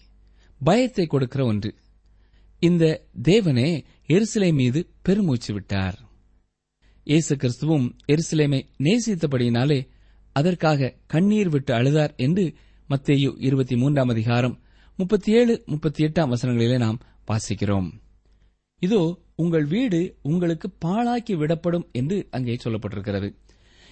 பயத்தை 0.63 1.05
கொடுக்கிற 1.05 1.45
ஒன்று. 1.45 1.75
இந்த 2.59 3.05
தேவனே 3.23 3.83
எருசலை 4.09 4.53
மீது 4.53 4.79
பெருமூச்சு 5.01 5.53
விட்டார். 5.53 5.95
இயேசு 7.03 7.35
கிறிஸ்துவும் 7.35 7.85
எருசலேமை 8.07 8.59
நேசித்தபடியினாலே 8.79 9.87
அதற்காக 10.31 10.95
கண்ணீர் 11.07 11.49
விட்டு 11.49 11.73
அழுதார் 11.73 12.13
என்று 12.15 12.55
மத்தேயு 12.89 13.29
இருபத்தி 13.37 13.75
மூன்றாம் 13.75 14.09
அதிகாரம் 14.09 14.55
முப்பத்தி 14.95 15.31
ஏழு 15.31 15.63
முப்பத்தி 15.65 16.05
எட்டாம் 16.05 16.31
வசனங்களிலே 16.33 16.77
நாம் 16.77 16.99
வாசிக்கிறோம். 17.27 17.87
இதோ 18.79 19.01
உங்கள் 19.35 19.65
வீடு 19.65 20.17
உங்களுக்கு 20.21 20.69
பாழாக்கி 20.85 21.35
விடப்படும் 21.37 21.87
என்று 21.91 22.27
அங்கே 22.31 22.57
சொல்லப்பட்டிருக்கிறது. 22.63 23.29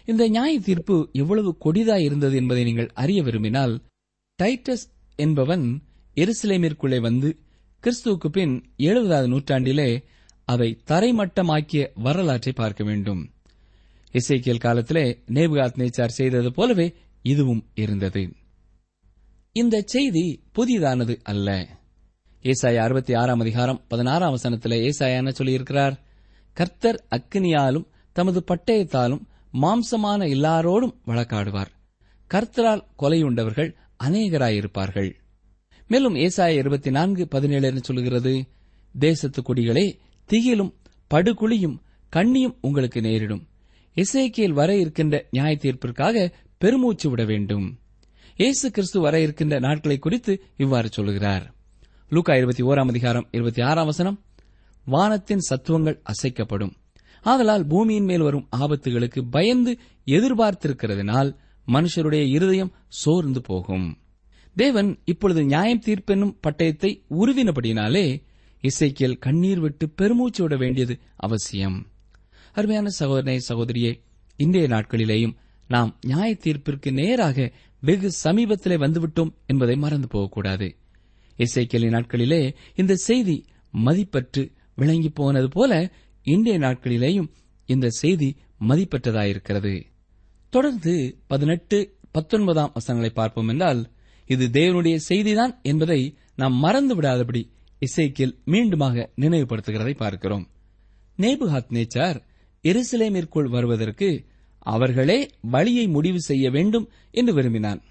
இந்த 0.06 0.28
நியாய 0.28 0.60
தீர்ப்பு 0.60 1.10
எவ்வளவு 1.12 1.58
கொடிதாய் 1.66 2.04
இருந்தது 2.04 2.36
என்பதை 2.36 2.64
நீங்கள் 2.64 2.92
அறிய 2.94 3.24
விரும்பினால் 3.24 3.84
டைட்டஸ் 4.40 4.86
என்பவன் 5.16 5.66
எருசலேமிற்குள்ளே 6.18 7.02
வந்து 7.02 7.30
கிறிஸ்துவுக்கு 7.84 8.28
பின் 8.28 8.70
எழுபதாவது 8.78 9.28
நூற்றாண்டிலே 9.28 10.04
அவை 10.46 10.82
தரைமட்டமாக்கிய 10.88 11.88
வரலாற்றை 11.96 12.54
பார்க்க 12.54 12.84
வேண்டும். 12.84 13.32
இசைக்கியல் 14.12 14.58
காலத்திலே 14.58 15.24
நேபுகாத் 15.28 15.78
நேச்சார் 15.78 16.08
செய்தது 16.08 16.52
போலவே 16.52 16.96
இதுவும் 17.22 17.66
இருந்தது. 17.74 18.34
இந்த 19.52 19.82
செய்தி 19.86 20.44
புதிதானது 20.52 21.20
அல்ல. 21.24 21.68
ஏசாய 22.42 22.76
அறுபத்தி 22.76 23.14
ஆறாம் 23.14 23.40
அதிகாரம் 23.40 23.82
பதினாறாம் 23.88 24.32
வசனத்தில் 24.32 24.72
ஏசாயா 24.72 25.16
என்ன 25.16 25.30
சொல்லியிருக்கிறார்? 25.30 25.98
கர்த்தர் 26.54 27.06
அக்கினியாலும் 27.16 27.86
தமது 28.14 28.44
பட்டயத்தாலும் 28.48 29.22
மாம்சமான 29.62 30.28
எல்லாரோடும் 30.28 30.96
வழக்காடுவார். 31.06 31.72
கர்த்தரால் 32.34 32.84
கொலையுண்டவர்கள் 33.00 33.76
அநேகராயிருப்பார்கள். 34.04 35.22
மேலும் 35.88 36.16
ஏசாய 36.16 36.48
இருபத்தி 36.48 36.92
நான்கு 36.92 37.28
பதினேழு 37.28 37.68
என்று 37.68 37.84
சொல்கிறது 37.84 38.46
தேசத்து 39.00 39.42
கொடிகளே 39.42 40.00
திகிலும் 40.30 40.74
படுகுழியும் 41.14 41.78
கண்ணியும் 42.12 42.58
உங்களுக்கு 42.62 43.02
நேரிடும். 43.02 43.48
இசைக்கியல் 43.96 44.52
வர 44.52 44.78
இருக்கின்ற 44.78 45.28
நியாய 45.32 45.58
தீர்ப்பிற்காக 45.62 46.32
பெருமூச்சு 46.58 47.10
விட 47.10 47.24
வேண்டும். 47.24 47.80
இயேசு 48.38 48.72
கிறிஸ்து 48.72 49.00
வர 49.00 49.20
இருக்கின்ற 49.20 49.60
நாட்களை 49.60 49.98
குறித்து 49.98 50.44
இவ்வாறு 50.58 50.90
சொல்கிறார் 50.90 51.54
லூக்கா 52.10 52.36
இருபத்தி 52.36 52.64
ஓராம் 52.64 52.88
அதிகாரம் 52.88 53.28
இருபத்தி 53.32 53.62
ஆறாம் 53.62 53.86
வசனம் 53.86 54.24
வானத்தின் 54.86 55.40
சத்துவங்கள் 55.40 56.02
அசைக்கப்படும். 56.04 56.74
ஆதலால் 57.22 57.66
பூமியின் 57.66 58.04
மேல் 58.04 58.22
வரும் 58.22 58.48
ஆபத்துகளுக்கு 58.58 59.22
பயந்து 59.32 59.78
எதிர்பார்த்திருக்கிறதுனால் 60.06 61.36
மனுஷருடைய 61.68 62.28
இருதயம் 62.28 62.74
சோர்ந்து 62.88 63.42
போகும். 63.42 63.98
தேவன் 64.56 65.00
இப்பொழுது 65.06 65.44
நியாயம் 65.44 65.82
தீர்ப்பென்னும் 65.86 66.38
பட்டயத்தை 66.48 67.04
உருவினபடினாலே 67.10 68.24
இசைக்கியல் 68.62 69.18
கண்ணீர் 69.18 69.60
விட்டு 69.60 69.90
பெருமூச்சு 69.90 70.44
விட 70.44 70.56
வேண்டியது 70.56 71.00
அவசியம். 71.16 71.88
அருமையான 72.54 72.90
சகோதரனை 72.90 73.42
சகோதரியே 73.50 74.02
இன்றைய 74.38 74.68
நாட்களிலேயும் 74.68 75.36
நாம் 75.68 75.98
நியாய 76.02 76.38
தீர்ப்பிற்கு 76.44 76.92
நேராக 76.92 77.52
வெகு 77.80 78.12
சமீபத்திலே 78.24 78.78
வந்துவிட்டோம் 78.78 79.34
என்பதை 79.46 79.76
மறந்து 79.76 80.08
போகக்கூடாது. 80.08 80.76
இசைக்கியலின் 81.38 81.96
நாட்களிலே 81.98 82.56
இந்த 82.76 82.96
செய்தி 82.96 83.46
மதிப்பற்று 83.86 84.52
விளங்கி 84.76 85.10
போனது 85.10 85.48
போல 85.48 85.92
இன்றைய 86.24 86.60
நாட்களிலேயும் 86.60 87.32
இந்த 87.66 87.90
செய்தி 87.90 88.36
மதிப்பற்றதாயிருக்கிறது. 88.68 89.84
தொடர்ந்து 90.50 91.18
பதினெட்டு 91.28 91.98
பத்தொன்பதாம் 92.12 92.72
வசனங்களை 92.74 93.16
பார்ப்போம் 93.16 93.48
என்றால் 93.48 93.93
இது 94.26 94.48
தேவனுடைய 94.48 95.00
செய்திதான் 95.10 95.62
என்பதை 95.62 96.18
நாம் 96.36 96.54
மறந்து 96.54 97.02
விடாதபடி 97.02 97.52
இசைக்கில் 97.80 98.38
மீண்டுமாக 98.46 99.10
நினைவுபடுத்துகிறதை 99.16 99.96
பார்க்கிறோம். 99.96 100.50
நேபுஹாத் 101.18 101.70
நேச்சார் 101.70 102.22
எருசலேமிற்குள் 102.64 103.50
வருவதற்கு 103.50 104.26
அவர்களே 104.60 105.30
வழியை 105.42 105.88
முடிவு 105.88 106.22
செய்ய 106.22 106.50
வேண்டும் 106.50 106.90
என்று 107.12 107.34
விரும்பினான். 107.34 107.84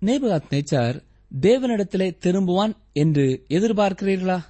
நேபுஹாத் 0.00 0.50
நேச்சார் 0.50 1.02
தேவனிடத்திலே 1.40 2.16
திரும்புவான் 2.24 2.76
என்று 2.92 3.44
எதிர்பார்க்கிறீர்களா? 3.48 4.44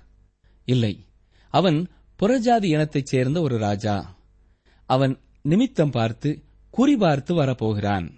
இல்லை. 0.65 1.07
அவன் 1.49 1.89
புறஜாதி 2.23 2.65
இனத்தைச் 2.65 3.07
சேர்ந்த 3.07 3.41
ஒரு 3.41 3.59
ராஜா. 3.59 4.19
அவன் 4.87 5.19
நிமித்தம் 5.43 5.91
பார்த்து 5.91 6.43
குறிபார்த்து 6.79 7.35
வரப்போகிறான். 7.35 8.11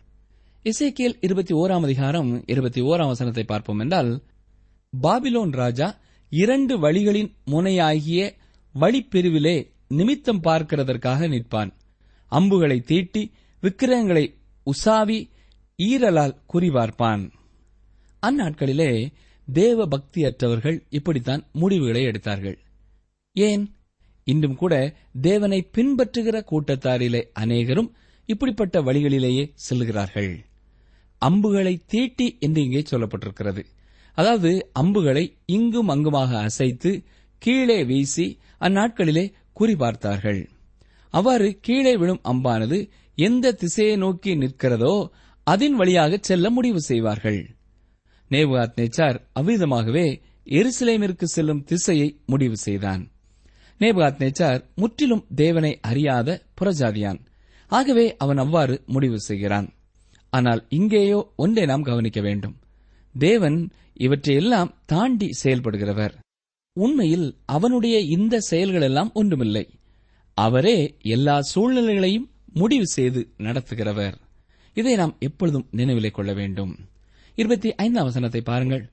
இசைக்கியல் 0.67 1.17
இருபத்தி 1.21 1.55
ஓராம் 1.55 1.83
அதிகாரம் 1.83 2.43
இருபத்தி 2.47 2.83
ஓராம் 2.83 3.07
வசனத்தை 3.07 3.45
பார்ப்போம் 3.45 3.79
என்றால் 3.79 4.23
பாபிலோன் 5.03 5.51
ராஜா 5.51 5.99
இரண்டு 6.31 6.79
வழிகளின் 6.79 7.33
முனையாகிய 7.51 8.35
வழிப்பிரிவிலே 8.75 9.71
நிமித்தம் 9.89 10.43
பார்க்கிறதற்காக 10.43 11.29
நிற்பான். 11.29 11.71
அம்புகளை 12.27 12.81
தீட்டி 12.81 13.31
விக்கிரகங்களை 13.61 14.35
உசாவி 14.67 15.29
ஈரலால் 15.83 16.37
குறிபார்ப்பான் 16.53 17.31
அந்நாட்களிலே 18.23 19.13
தேவ 19.53 19.87
பக்தியற்றவர்கள் 19.87 20.81
இப்படித்தான் 20.91 21.47
முடிவுகளை 21.53 22.03
எடுத்தார்கள். 22.03 22.59
ஏன்? 23.33 23.75
இன்றும் 24.25 24.55
கூட 24.55 24.95
தேவனை 25.21 25.71
பின்பற்றுகிற 25.73 26.45
கூட்டத்தாரிலே 26.51 27.23
அநேகரும் 27.41 27.91
இப்படிப்பட்ட 28.27 28.81
வழிகளிலேயே 28.81 29.51
செல்கிறார்கள். 29.55 30.45
அம்புகளை 31.19 31.83
தீட்டி 31.87 32.37
என்று 32.41 32.63
இங்கே 32.63 32.83
சொல்லப்பட்டிருக்கிறது. 32.91 33.65
அதாவது 34.13 34.71
அம்புகளை 34.73 35.37
இங்கும் 35.47 35.89
அங்குமாக 35.89 36.39
அசைத்து 36.39 37.03
கீழே 37.39 37.85
வீசி 37.85 38.39
அந்நாட்களிலே 38.61 39.33
குறிபார்த்தார்கள் 39.61 40.49
அவ்வாறு 41.11 41.59
கீழே 41.61 41.97
விழும் 41.97 42.21
அம்பானது 42.25 42.89
எந்த 43.15 43.53
திசையை 43.53 43.97
நோக்கி 43.97 44.37
நிற்கிறதோ 44.37 45.09
அதன் 45.45 45.75
வழியாக 45.75 46.19
செல்ல 46.21 46.51
முடிவு 46.51 46.81
செய்வார்கள். 46.81 47.47
நேபுகாத் 48.31 48.77
நேச்சார் 48.77 49.19
அவ்விதமாகவே 49.41 50.21
எருசலேமிற்கு 50.47 51.25
செல்லும் 51.25 51.65
திசையை 51.65 52.19
முடிவு 52.27 52.57
செய்தான். 52.57 53.11
நேபுகாத் 53.81 54.19
நேச்சார் 54.19 54.61
முற்றிலும் 54.75 55.27
தேவனை 55.35 55.81
அறியாத 55.81 56.43
புறஜாதியான். 56.61 57.21
ஆகவே 57.67 58.17
அவன் 58.17 58.37
அவ்வாறு 58.37 58.83
முடிவு 58.87 59.21
செய்கிறான். 59.21 59.76
ஆனால் 60.37 60.63
இங்கேயோ 60.69 61.19
ஒன்றை 61.37 61.65
நாம் 61.67 61.89
கவனிக்க 61.91 62.21
வேண்டும். 62.21 62.55
தேவன் 63.15 63.59
இவற்றையெல்லாம் 63.97 64.73
தாண்டி 64.87 65.29
செயல்படுகிறவர். 65.43 66.15
உண்மையில் 66.77 67.29
அவனுடைய 67.47 67.97
இந்த 68.17 68.39
செயல்களெல்லாம் 68.51 69.13
ஒன்றுமில்லை. 69.13 69.65
அவரே 70.39 70.79
எல்லா 71.15 71.37
சூழ்நிலைகளையும் 71.53 72.29
முடிவு 72.53 72.87
செய்து 72.87 73.21
நடத்துகிறவர். 73.39 74.17
இதை 74.77 74.95
நாம் 74.97 75.15
எப்பொழுதும் 75.19 75.69
நினைவிலை 75.77 76.11
கொள்ள 76.11 76.33
வேண்டும். 76.33 76.73
இருபத்தி 77.39 77.71
ஐந்தாம் 77.75 78.05
வசனத்தை 78.05 78.41
பாருங்கள். 78.41 78.85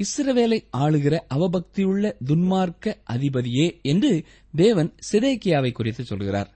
இஸ்ரவேலை 0.00 0.58
ஆளுகிற 0.76 1.14
அவபக்தியுள்ள 1.34 2.04
துன்மார்க்க 2.28 2.94
அதிபதியே 3.14 3.66
என்று 3.82 4.12
தேவன் 4.54 4.90
சிதேக்கியாவை 5.10 5.70
குறித்து 5.72 6.04
சொல்கிறார். 6.04 6.50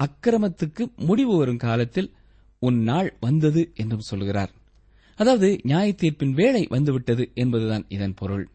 அக்கிரமத்துக்கு 0.00 0.84
முடிவு 1.08 1.34
வரும் 1.36 1.62
காலத்தில் 1.66 2.10
உன் 2.60 2.82
நாள் 2.82 3.16
வந்தது 3.20 3.72
என்றும் 3.74 4.00
சொல்கிறார். 4.00 4.50
அதாவது 5.14 5.60
நியாய 5.62 5.94
தீர்ப்பின் 6.02 6.30
வேலை 6.30 6.66
வந்துவிட்டது 6.68 7.30
என்பதுதான் 7.34 7.84
இதன் 7.88 8.14
பொருள். 8.14 8.50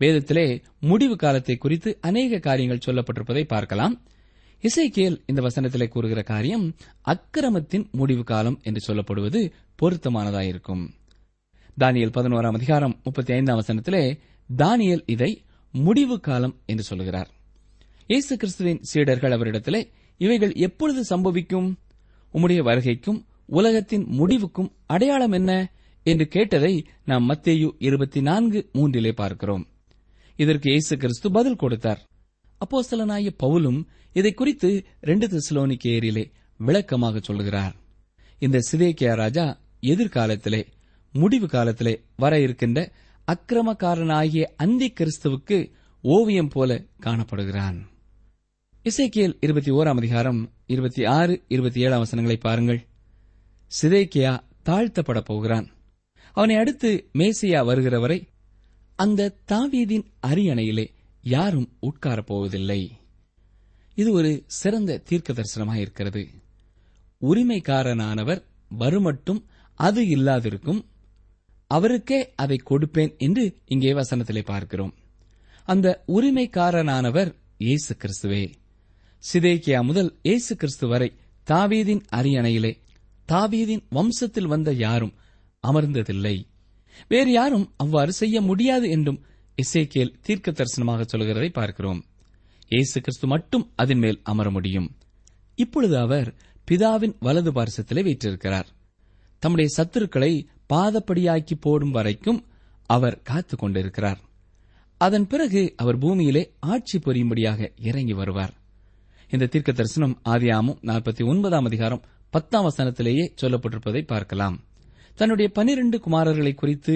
வேதத்திலே 0.00 0.62
முடிவு 0.80 1.16
காலத்தை 1.16 1.56
குறித்து 1.56 1.98
அநேக 2.00 2.38
காரியங்கள் 2.38 2.84
சொல்லப்பட்டிருப்பதை 2.86 3.44
பார்க்கலாம். 3.44 4.02
இசைக்கேல் 4.62 5.16
இந்த 5.26 5.42
வசனத்திலே 5.42 5.88
கூறுகிற 5.88 6.22
காரியம் 6.22 6.76
அக்கிரமத்தின் 7.02 7.86
முடிவு 7.90 8.22
காலம் 8.22 8.60
என்று 8.62 8.80
சொல்லப்படுவது 8.86 9.52
பொருத்தமானதாயிருக்கும். 9.82 10.84
தானியல் 11.80 12.14
பதினோராம் 12.14 12.54
அதிகாரம் 12.54 13.00
முப்பத்தி 13.04 13.32
ஐந்தாம் 13.32 13.60
வசனத்திலே 13.60 14.18
தானியல் 14.56 15.02
இதை 15.06 15.44
முடிவு 15.72 16.20
காலம் 16.20 16.54
என்று 16.66 16.82
சொல்கிறார். 16.82 17.30
இயேசு 18.06 18.36
கிறிஸ்துவின் 18.36 18.80
சீடர்கள் 18.82 19.30
அவரிடத்திலே 19.30 19.80
இவைகள் 20.16 20.52
எப்பொழுது 20.52 21.00
சம்பவிக்கும்? 21.16 21.68
உம்முடைய 22.34 22.60
வருகைக்கும் 22.68 23.24
உலகத்தின் 23.46 24.04
முடிவுக்கும் 24.04 24.72
அடையாளம் 24.86 25.32
என்ன 25.32 25.72
என்று 26.02 26.28
கேட்டதை 26.28 26.86
நாம் 27.04 27.28
மத்தேயு 27.28 27.68
இருபத்தி 27.78 28.20
நான்கு 28.20 28.70
மூன்றிலே 28.72 29.12
பார்க்கிறோம். 29.12 29.68
இதற்கு 30.36 30.70
இயேசு 30.70 30.96
கிறிஸ்து 30.96 31.30
பதில் 31.30 31.56
கொடுத்தார். 31.56 32.00
அப்போஸ்தலனாய 32.60 33.30
பவுலும் 33.42 33.86
இதை 34.12 34.32
குறித்து 34.32 34.84
ரெண்டு 35.00 35.26
தெசலோனிக்கேரிலே 35.26 36.30
விளக்கமாக 36.56 37.20
சொல்கிறார் 37.20 37.74
இந்த 38.38 38.58
சிதேக்கியா 38.72 39.14
ராஜா 39.14 39.60
எதிர்காலத்திலே 39.80 40.66
முடிவு 41.12 41.46
காலத்திலே 41.46 41.94
வர 42.16 42.40
இருக்கின்ற 42.40 42.92
அக்கிரமக்காரனாகிய 43.32 44.44
அந்தி 44.56 44.92
கிறிஸ்துவுக்கு 45.00 45.70
ஓவியம் 46.00 46.48
போல 46.48 46.84
காணப்படுகிறான். 47.02 47.78
இசைக்கியல் 48.84 49.36
இருபத்தி 49.40 49.70
ஓராம் 49.70 49.96
அதிகாரம் 49.96 50.52
இருபத்தி 50.66 51.04
ஆறு 51.04 51.44
இருபத்தி 51.48 51.80
ஏழாம் 51.80 51.98
வசனங்களை 51.98 52.40
பாருங்கள். 52.40 52.86
சிதைக்கியா 53.82 54.40
தாழ்த்தப்பட 54.64 55.20
போகிறான். 55.20 55.70
அவனை 56.32 56.56
அடுத்து 56.56 57.10
மேசியா 57.18 57.60
வருகிறவரை 57.64 58.28
அந்த 58.94 59.36
தாவீதின் 59.48 60.04
அரியணையிலே 60.26 60.88
யாரும் 61.22 61.72
உட்காரப் 61.80 62.26
போவதில்லை. 62.26 62.96
இது 63.94 64.12
ஒரு 64.12 64.44
சிறந்த 64.46 64.98
தீர்க்க 64.98 65.32
தரிசனமாயிருக்கிறது 65.32 66.26
உரிமைக்காரனானவர் 67.20 68.42
வருமட்டும் 68.78 69.42
அது 69.74 70.02
இல்லாதிருக்கும். 70.02 70.84
அவருக்கே 71.66 72.32
அதை 72.34 72.62
கொடுப்பேன் 72.70 73.16
என்று 73.16 73.58
இங்கே 73.64 73.92
வசனத்திலே 73.92 74.44
பார்க்கிறோம். 74.44 74.94
அந்த 75.64 76.04
உரிமைக்காரனானவர் 76.08 77.34
இயேசு 77.58 77.96
கிறிஸ்துவே. 77.96 78.52
சிதேக்கியா 79.32 79.84
முதல் 79.84 80.18
இயேசு 80.22 80.56
கிறிஸ்து 80.56 80.86
வரை 80.86 81.12
தாவீதின் 81.46 82.02
அரியணையிலே 82.16 82.78
தாவீதின் 83.28 83.84
வம்சத்தில் 83.90 84.46
வந்த 84.46 84.72
யாரும் 84.72 85.14
அமர்ந்ததில்லை. 85.66 86.46
வேறு 87.08 87.32
யாரும் 87.32 87.72
அவ்வாறு 87.76 88.12
செய்ய 88.12 88.40
முடியாது 88.40 88.90
என்றும் 88.90 89.24
இசைக்கேல் 89.56 90.14
தீர்க்க 90.22 90.50
தரிசனமாக 90.50 91.06
சொல்கிறதை 91.14 91.52
பார்க்கிறோம். 91.52 92.04
இயேசு 92.68 93.00
கிறிஸ்து 93.00 93.26
மட்டும் 93.26 93.72
அதன் 93.76 93.98
மேல் 93.98 94.20
அமர 94.22 94.50
முடியும். 94.50 94.96
இப்பொழுது 95.54 95.98
அவர் 95.98 96.34
பிதாவின் 96.70 97.16
வலது 97.20 97.52
பார்சத்திலே 97.52 98.02
வீற்றிருக்கிறார். 98.02 98.66
தம்முடைய 99.38 99.70
சத்துருக்களை 99.76 100.46
பாதப்படியாக்கி 100.72 101.52
போடும் 101.60 101.90
வரைக்கும் 101.90 102.46
அவர் 102.86 103.22
காத்துக் 103.22 103.58
கொண்டிருக்கிறார். 103.58 104.20
அதன் 104.96 105.26
பிறகு 105.26 105.74
அவர் 105.76 105.98
பூமியிலே 105.98 106.52
ஆட்சி 106.60 106.98
புரியும்படியாக 106.98 107.72
இறங்கி 107.76 108.12
வருவார். 108.12 108.62
இந்த 109.34 109.46
தீர்க்க 109.46 109.72
தரிசனம் 109.72 110.14
ஆதியாமும் 110.24 110.78
நாற்பத்தி 110.88 111.22
ஒன்பதாம் 111.26 111.64
அதிகாரம் 111.64 112.02
பத்தாம் 112.30 112.66
வசனத்திலேயே 112.68 113.24
சொல்லப்பட்டிருப்பதை 113.40 114.06
பார்க்கலாம். 114.06 114.56
தன்னுடைய 115.14 115.52
பனிரெண்டு 115.52 115.96
குமாரர்களை 116.06 116.54
குறித்து 116.54 116.94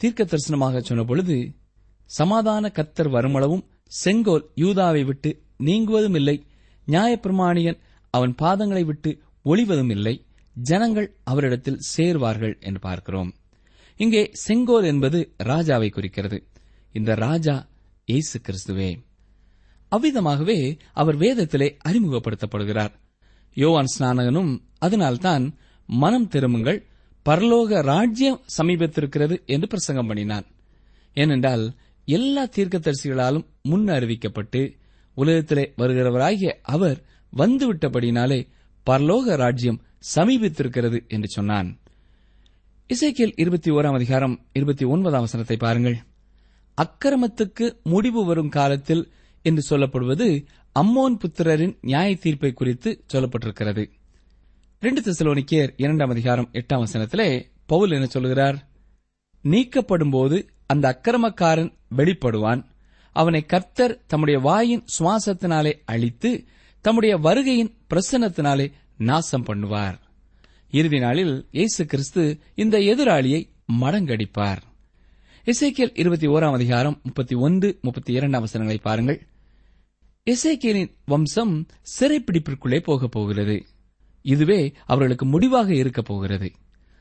தீர்க்க 0.00 0.24
தரிசனமாக 0.24 0.80
சொன்னபொழுது 0.80 1.36
சமாதான 2.04 2.70
கத்தர் 2.74 3.10
வருமளவும் 3.16 3.64
செங்கோல் 3.86 4.50
யூதாவை 4.56 5.04
விட்டு 5.04 5.42
நீங்குவதும் 5.58 6.14
இல்லை. 6.14 6.36
நியாயப்பிரமாணியன் 6.86 7.78
அவன் 8.10 8.34
பாதங்களை 8.42 8.84
விட்டு 8.84 9.22
ஒளிவதும் 9.44 9.90
இல்லை. 9.90 10.14
ஜனங்கள் 10.56 11.16
அவரிடத்தில் 11.24 11.82
சேர்வார்கள் 11.96 12.60
என்று 12.60 12.80
பார்க்கிறோம். 12.80 13.34
இங்கே 13.96 14.30
செங்கோல் 14.32 14.84
என்பது 14.84 15.20
ராஜாவை 15.44 15.90
குறிக்கிறது. 15.90 16.40
இந்த 16.92 17.14
ராஜா 17.14 17.68
இயேசு 18.04 18.40
கிறிஸ்துவே. 18.46 18.90
அவ்விதமாகவே 19.96 20.78
அவர் 20.92 21.18
வேதத்திலே 21.18 21.68
அறிமுகப்படுத்தப்படுகிறார். 21.88 22.92
யோவான் 23.54 23.92
ஸ்நானகனும் 23.98 24.58
அதனால்தான் 24.78 25.54
மனம் 25.86 26.28
திரும்புங்கள் 26.28 26.86
பரலோக 27.26 27.82
ராஜ்யம் 27.82 28.40
சமீபத்திருக்கிறது 28.58 29.44
என்று 29.44 29.66
பிரசங்கம் 29.66 30.06
பண்ணினான். 30.06 30.46
ஏனென்றால் 31.14 31.74
எல்லா 32.04 32.44
தீர்க்கதரிசிகளாலும் 32.44 33.44
முன் 33.62 33.86
அறிவிக்கப்பட்டு 33.86 34.76
உலகத்திலே 35.14 35.72
வருகிறவராகிய 35.78 36.52
அவர் 36.62 36.98
வந்துவிட்டபடினாலே 37.36 38.46
பரலோக 38.90 39.36
ராஜ்யம் 39.36 39.80
சமீபித்திருக்கிறது 40.14 41.08
என்று 41.08 41.28
சொன்னான். 41.28 41.78
இசைக்கியல் 42.88 43.32
இருபத்தி 43.36 43.70
ஓராம் 43.70 43.94
அதிகாரம் 43.94 44.40
இருபத்தி 44.52 44.84
ஒன்பதாம் 44.84 45.20
வசனத்தை 45.20 45.56
பாருங்கள். 45.56 45.96
அக்கிரமத்துக்கு 46.78 47.82
முடிவு 47.82 48.24
வரும் 48.24 48.48
காலத்தில் 48.48 49.12
என்று 49.42 49.62
சொல்லப்படுவது 49.70 50.44
அம்மோன் 50.80 51.16
புத்திரரின் 51.22 51.78
நியாய 51.80 52.16
தீர்ப்பை 52.16 52.52
குறித்து 52.52 53.04
சொல்லப்பட்டிருக்கிறது. 53.12 53.90
ரெண்டு 54.80 55.00
திசலோனிக்கேர் 55.00 55.70
இரண்டாம் 55.76 56.10
அதிகாரம் 56.10 56.48
எட்டாம் 56.52 56.84
வசனத்திலே 56.84 57.46
பவுல் 57.66 57.90
என்ன 57.90 58.06
சொல்கிறார் 58.06 58.68
நீக்கப்படும்போது 59.42 60.48
அந்த 60.66 60.86
அக்கிரமக்காரன் 60.92 61.72
வெளிப்படுவான். 61.96 62.64
அவனை 63.12 63.46
கர்த்தர் 63.46 64.00
தம்முடைய 64.06 64.40
வாயின் 64.40 64.84
சுவாசத்தினாலே 64.98 65.72
அழித்து 65.84 66.44
தம்முடைய 66.80 67.16
வருகையின் 67.16 67.74
பிரசன்னத்தினாலே 67.90 68.72
நாசம் 68.98 69.46
பண்ணுவார். 69.46 69.96
இறுதி 70.70 70.98
நாளில் 70.98 71.48
இயேசு 71.50 71.86
கிறிஸ்து 71.86 72.38
இந்த 72.54 72.78
எதிராளியை 72.78 73.40
மடங்கடிப்பார். 73.80 74.62
இசைக்கியல் 75.44 75.92
இருபத்தி 75.94 76.28
ஓராம் 76.28 76.52
அதிகாரம் 76.52 77.00
முப்பத்தி 77.02 77.34
ஒன்று 77.34 77.78
முப்பத்தி 77.82 78.12
இரண்டாம் 78.12 78.40
வசனங்களை 78.40 78.80
பாருங்கள். 78.82 79.20
இசைக்கியலின் 80.30 80.90
வம்சம் 81.04 81.66
சிறைப்பிடிப்பிற்குள்ளே 82.00 82.82
போகப் 82.82 83.10
போகிறது. 83.10 83.66
இதுவே 84.22 84.72
அவர்களுக்கு 84.86 85.26
முடிவாக 85.26 85.74
இருக்கப் 85.74 86.04
போகிறது. 86.04 86.52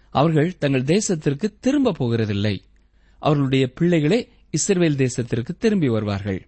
அவர்கள் 0.09 0.57
தங்கள் 0.57 0.83
தேசத்திற்கு 0.83 1.49
திரும்ப 1.59 1.91
போகிறதில்லை. 1.91 2.59
அவர்களுடைய 3.19 3.71
பிள்ளைகளே 3.73 4.29
இஸ்ரேல் 4.49 4.95
தேசத்திற்கு 4.95 5.49
திரும்பி 5.59 5.87
வருவார்கள். 5.87 6.47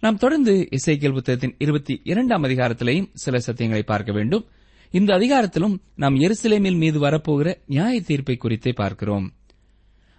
நாம் 0.00 0.16
தொடர்ந்து 0.16 0.68
இசைக்கியல் 0.70 1.12
புத்தகத்தின் 1.12 1.54
இருபத்தி 1.58 2.00
இரண்டாம் 2.04 2.44
அதிகாரத்திலேயும் 2.44 3.10
சில 3.12 3.38
சத்தியங்களை 3.38 3.82
பார்க்க 3.82 4.12
வேண்டும். 4.12 4.46
இந்த 4.90 5.14
அதிகாரத்திலும் 5.14 5.78
நாம் 5.94 6.14
எருசலேமில் 6.14 6.76
மீது 6.76 7.00
வரப்போகிற 7.00 7.54
நியாய 7.66 8.00
தீர்ப்பை 8.00 8.36
குறித்தே 8.36 8.72
பார்க்கிறோம். 8.72 9.32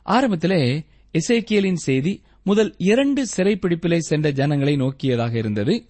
ஆரம்பத்திலே 0.05 0.85
இசைக்கியலின் 1.13 1.73
செய்தி 1.73 2.21
முதல் 2.45 2.75
இரண்டு 2.77 3.27
சிறைப்பிடிப்பிலே 3.37 3.97
சென்ற 3.97 4.31
ஜனங்களை 4.31 4.75
நோக்கியதாக 4.75 5.37
இருந்தது. 5.37 5.85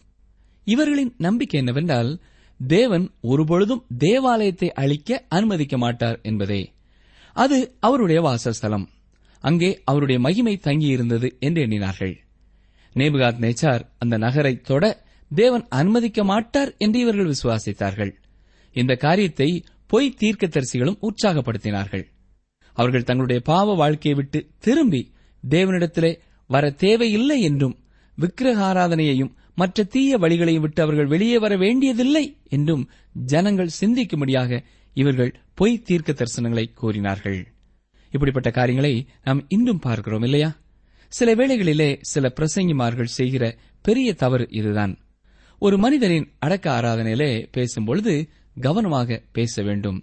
இவர்களின் 0.63 1.13
நம்பிக்கை 1.17 1.59
என்னவென்றால் 1.59 2.19
தேவன் 2.67 3.11
ஒருபொழுதும் 3.21 3.85
தேவாலயத்தை 3.97 4.73
அழிக்க 4.73 5.25
அனுமதிக்க 5.29 5.77
மாட்டார் 5.77 6.19
என்பதே. 6.23 6.73
அது 7.33 7.75
அவருடைய 7.79 8.21
வாசஸ்தலம். 8.21 8.89
அங்கே 9.39 9.81
அவருடைய 9.83 10.21
மகிமை 10.21 10.59
தங்கியிருந்தது 10.63 11.39
என்று 11.39 11.65
எண்ணினார்கள். 11.65 12.15
நேபுகாத் 12.93 13.39
நேச்சார் 13.39 13.81
அந்த 13.97 14.17
நகரை 14.17 14.61
தொட 14.61 15.03
தேவன் 15.35 15.65
அனுமதிக்க 15.69 16.23
மாட்டார் 16.23 16.75
என்று 16.77 16.99
இவர்கள் 16.99 17.33
விசுவாசித்தார்கள். 17.33 18.11
இந்த 18.73 18.95
காரியத்தை 18.95 19.63
பொய் 19.87 20.15
தீர்க்கதரிசிகளும் 20.19 21.01
உற்சாகப்படுத்தினார்கள். 21.01 22.05
அவர்கள் 22.73 23.03
தங்களுடைய 23.03 23.41
பாவ 23.41 23.73
வாழ்க்கையை 23.73 24.21
விட்டு 24.21 24.49
திரும்பி 24.59 25.13
தேவனிடத்திலே 25.49 26.19
வர 26.49 26.65
தேவையில்லை 26.69 27.41
என்றும் 27.41 27.75
விக்கிரகாராதனையையும் 28.17 29.33
மற்ற 29.55 29.83
தீய 29.83 30.17
வழிகளையும் 30.17 30.59
விட்டு 30.59 30.81
அவர்கள் 30.81 31.05
வெளியே 31.05 31.37
வர 31.37 31.57
வேண்டியதில்லை 31.57 32.37
என்றும் 32.49 32.89
ஜனங்கள் 33.25 33.75
சிந்திக்கும்படியாக 33.81 34.59
இவர்கள் 34.93 35.35
பொய் 35.53 35.81
தீர்க்க 35.81 36.11
தரிசனங்களை 36.11 36.73
கூறினார்கள். 36.73 37.39
இப்படிப்பட்ட 38.11 38.51
காரியங்களை 38.51 39.07
நாம் 39.23 39.45
இன்றும் 39.47 39.79
பார்க்கிறோம் 39.79 40.21
இல்லையா? 40.21 40.49
சில 41.07 41.35
வேளைகளிலே 41.35 41.89
சில 42.01 42.33
பிரசங்கிமார்கள் 42.35 43.15
செய்கிற 43.17 43.43
பெரிய 43.81 44.13
தவறு 44.13 44.45
இதுதான். 44.49 44.93
ஒரு 45.61 45.77
மனிதரின் 45.77 46.27
அடக்க 46.39 46.81
ஆராதனையிலே 46.81 47.31
பேசும்பொழுது 47.57 48.13
கவனமாக 48.61 49.23
பேச 49.31 49.63
வேண்டும். 49.63 49.99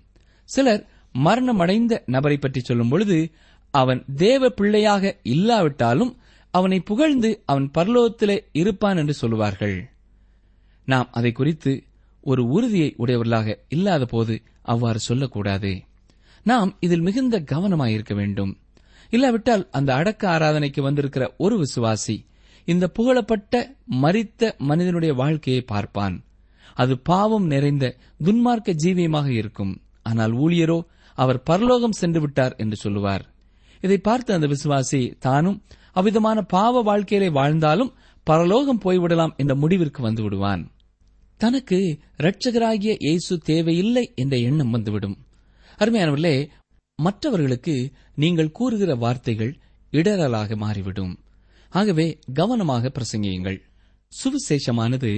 சிலர் 0.49 0.83
மரணமடைந்த 1.15 2.03
நபரை 2.07 2.37
பற்றி 2.37 2.61
சொல்லும் 2.61 2.89
பொழுது 2.89 3.19
அவன் 3.75 4.05
தேவ 4.17 4.49
பிள்ளையாக 4.51 5.21
இல்லாவிட்டாலும் 5.23 6.13
அவனை 6.55 6.79
புகழ்ந்து 6.81 7.31
அவன் 7.45 7.69
பரலோகத்திலே 7.79 8.37
இருப்பான் 8.53 8.97
என்று 8.97 9.15
சொல்லுவார்கள். 9.15 9.77
நாம் 10.89 11.09
அதை 11.11 11.31
குறித்து 11.33 11.73
ஒரு 12.27 12.43
உறுதியை 12.47 12.91
உடையவர்களாக 12.97 13.57
இல்லாத 13.69 14.05
போது 14.05 14.35
அவ்வாறு 14.63 14.99
சொல்லக்கூடாது. 14.99 15.73
நாம் 16.47 16.71
இதில் 16.81 17.01
மிகுந்த 17.01 17.37
கவனமாயிருக்க 17.53 18.15
வேண்டும். 18.15 18.53
இல்லாவிட்டால் 19.11 19.65
அந்த 19.71 19.91
அடக்க 19.95 20.23
ஆராதனைக்கு 20.29 20.81
வந்திருக்கிற 20.83 21.25
ஒரு 21.37 21.57
விசுவாசி 21.57 22.17
இந்த 22.69 22.85
புகழப்பட்ட 22.89 23.55
மறித்த 24.03 24.57
மனிதனுடைய 24.59 25.13
வாழ்க்கையை 25.15 25.63
பார்ப்பான். 25.63 26.17
அது 26.75 26.95
பாவம் 26.99 27.47
நிறைந்த 27.47 27.87
துன்மார்க்க 28.25 28.81
ஜீவியமாக 28.85 29.29
இருக்கும். 29.29 29.73
ஆனால் 30.03 30.33
ஊழியரோ 30.33 30.79
அவர் 31.19 31.43
பரலோகம் 31.43 31.99
சென்று 32.01 32.21
விட்டார் 32.21 32.55
என்று 32.57 32.77
சொல்லுவார். 32.77 33.25
இதை 33.81 33.99
பார்த்த 33.99 34.35
அந்த 34.35 34.47
விசுவாசி 34.47 35.01
தானும் 35.19 35.59
அவ்விதமான 35.93 36.43
பாவ 36.43 36.83
வாழ்க்கையிலே 36.83 37.31
வாழ்ந்தாலும் 37.31 37.93
பரலோகம் 38.27 38.83
போய்விடலாம் 38.85 39.37
என்ற 39.37 39.55
முடிவிற்கு 39.55 40.03
வந்து 40.03 40.23
விடுவான் 40.23 40.71
தனக்கு 41.39 41.99
இரட்சகராகிய 42.19 42.97
இயேசு 42.99 43.39
தேவையில்லை 43.39 44.13
என்ற 44.15 44.37
எண்ணம் 44.39 44.71
வந்துவிடும். 44.71 45.17
அருமையானவர்களே 45.79 46.49
மற்றவர்களுக்கு 46.97 47.75
நீங்கள் 48.15 48.51
கூறுகிற 48.51 48.95
வார்த்தைகள் 48.95 49.53
இடரலாக 49.93 50.57
மாறிவிடும். 50.57 51.19
ஆகவே 51.71 52.19
கவனமாக 52.35 52.93
பிரசங்கியுங்கள். 52.95 53.59
சுவிசேஷமானது 54.13 55.11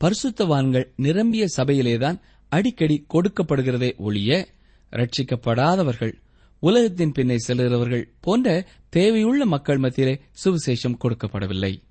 பரிசுத்தவான்கள் 0.00 0.86
நிரம்பிய 0.96 1.46
சபையிலேதான் 1.56 2.18
அடிக்கடி 2.52 3.06
கொடுக்கப்படுகிறதே 3.14 3.90
ஒழிய 3.96 4.48
ரட்சிக்கப்படாதவர்கள் 4.92 6.12
உலகத்தின் 6.62 7.12
பின்னே 7.12 7.36
செல்கிறவர்கள் 7.46 8.04
போன்ற 8.20 8.66
தேவையுள்ள 8.96 9.44
மக்கள் 9.44 9.78
மத்தியிலே 9.78 10.20
சுவிசேஷம் 10.44 10.98
கொடுக்கப்படவில்லை. 11.04 11.82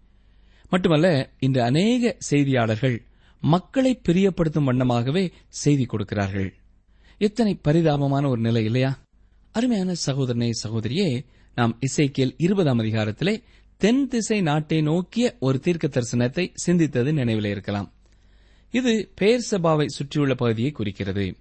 மட்டுமல்ல 0.69 1.33
இன்று 1.39 1.61
அநேக 1.63 2.17
செய்தியாளர்கள் 2.29 3.05
மக்களை 3.41 4.01
பிரியப்படுத்தும் 4.07 4.67
வண்ணமாகவே 4.69 5.31
செய்தி 5.47 5.85
கொடுக்கிறார்கள். 5.85 6.53
எத்தனை 7.17 7.59
பரிதாபமான 7.67 8.29
ஒரு 8.29 8.41
நிலை 8.41 8.63
இல்லையா? 8.63 8.99
அருமையான 9.51 9.93
சகோதரனே 10.05 10.49
சகோதரியே 10.63 11.25
நாம் 11.55 11.79
இசைக்கியல் 11.79 12.33
இருபதாம் 12.37 12.79
அதிகாரத்திலே 12.79 13.43
தென் 13.77 14.07
திசை 14.07 14.41
நாட்டை 14.41 14.81
நோக்கிய 14.81 15.35
ஒரு 15.39 15.59
தீர்க்க 15.59 15.87
தரிசனத்தை 15.87 16.53
சிந்தித்தது 16.65 17.11
நினைவில் 17.13 17.45
இருக்கலாம். 17.45 17.93
இது 18.71 19.11
பேர் 19.15 19.47
சபாவை 19.51 19.85
சுற்றியுள்ள 19.85 20.35
பகுதியை 20.35 20.71
குறிக்கிறது. 20.71 21.35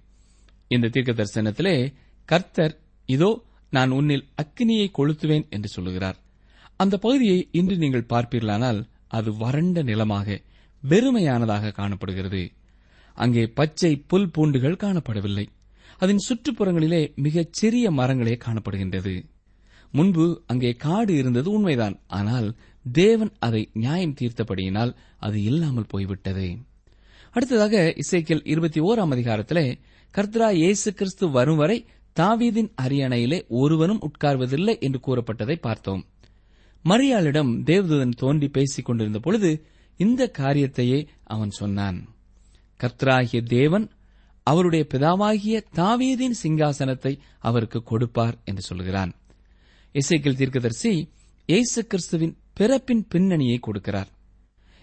இந்த 0.67 0.87
தீர்க்க 0.87 1.23
தரிசனத்திலே 1.23 1.93
கர்த்தர் 2.25 2.79
இதோ 3.05 3.43
நான் 3.77 3.95
உன்னில் 3.97 4.27
அக்கினியை 4.41 4.87
கொளுத்துவேன் 4.97 5.45
என்று 5.49 5.69
சொல்லுகிறார். 5.75 6.17
அந்த 6.81 6.95
பகுதியை 6.97 7.39
இன்று 7.51 7.75
நீங்கள் 7.77 8.09
பார்ப்பீர்களானால் 8.13 8.79
அது 9.17 9.29
வறண்ட 9.37 9.81
நிலமாக 9.89 10.37
வெறுமையானதாக 10.83 11.73
காணப்படுகிறது. 11.79 12.43
அங்கே 13.17 13.43
பச்சை 13.59 13.91
புல் 14.11 14.31
பூண்டுகள் 14.31 14.81
காணப்படவில்லை. 14.83 15.45
அதன் 16.03 16.25
சுற்றுப்புறங்களிலே 16.27 17.01
மிகச் 17.25 17.53
சிறிய 17.59 17.85
மரங்களே 17.91 18.35
காணப்படுகின்றது. 18.45 19.15
முன்பு 19.93 20.25
அங்கே 20.51 20.71
காடு 20.85 21.11
இருந்தது 21.21 21.49
உண்மைதான். 21.51 21.95
ஆனால் 22.19 22.47
தேவன் 22.85 23.31
அதை 23.39 23.61
நியாயம் 23.73 24.17
தீர்த்தபடியினால் 24.19 24.91
அது 25.27 25.37
இல்லாமல் 25.49 25.91
போய்விட்டது. 25.93 26.47
அடுத்ததாக 27.35 27.77
இசைக்கியல் 28.03 28.43
இருபத்தி 28.53 28.79
ஓராம் 28.81 29.13
அதிகாரத்திலே 29.15 29.65
கர்த்தரா 30.13 30.49
இயேசு 30.59 30.89
கிறிஸ்து 30.93 31.25
வரும் 31.37 31.59
வரை 31.61 31.77
தாவீதின் 32.19 32.69
அரியணையிலே 32.81 33.47
ஒருவனும் 33.47 34.01
உட்கார்வதில்லை 34.01 34.79
என்று 34.79 34.99
கூறப்பட்டதை 35.07 35.55
பார்த்தோம். 35.55 36.05
மரியாளிடம் 36.85 37.63
தேவதூதன் 37.63 38.15
தோன்றி 38.15 38.47
பேசிக் 38.47 38.85
கொண்டிருந்த 38.85 39.19
பொழுது 39.19 39.65
இந்த 39.97 40.31
காரியத்தையே 40.37 41.07
அவன் 41.23 41.49
சொன்னான். 41.49 42.07
கர்த்தராகிய 42.79 43.43
தேவன் 43.43 43.91
அவருடைய 44.43 44.87
பிதாவாகிய 44.93 45.63
தாவீதின் 45.75 46.37
சிங்காசனத்தை 46.43 47.19
அவருக்கு 47.39 47.83
கொடுப்பார் 47.83 48.37
என்று 48.43 48.61
சொல்கிறான். 48.61 49.15
இசைக்கில் 49.93 50.35
தீர்க்கதரிசி 50.35 51.11
இயேசு 51.45 51.87
கிறிஸ்துவின் 51.87 52.37
பிறப்பின் 52.53 53.07
பின்னணியை 53.07 53.59
கொடுக்கிறார். 53.67 54.07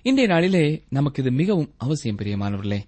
இன்றைய 0.03 0.31
நாளிலே 0.31 0.85
நமக்கு 0.89 1.23
இது 1.23 1.31
மிகவும் 1.31 1.75
அவசியம் 1.79 2.17
பிரியமானவர்களே. 2.17 2.81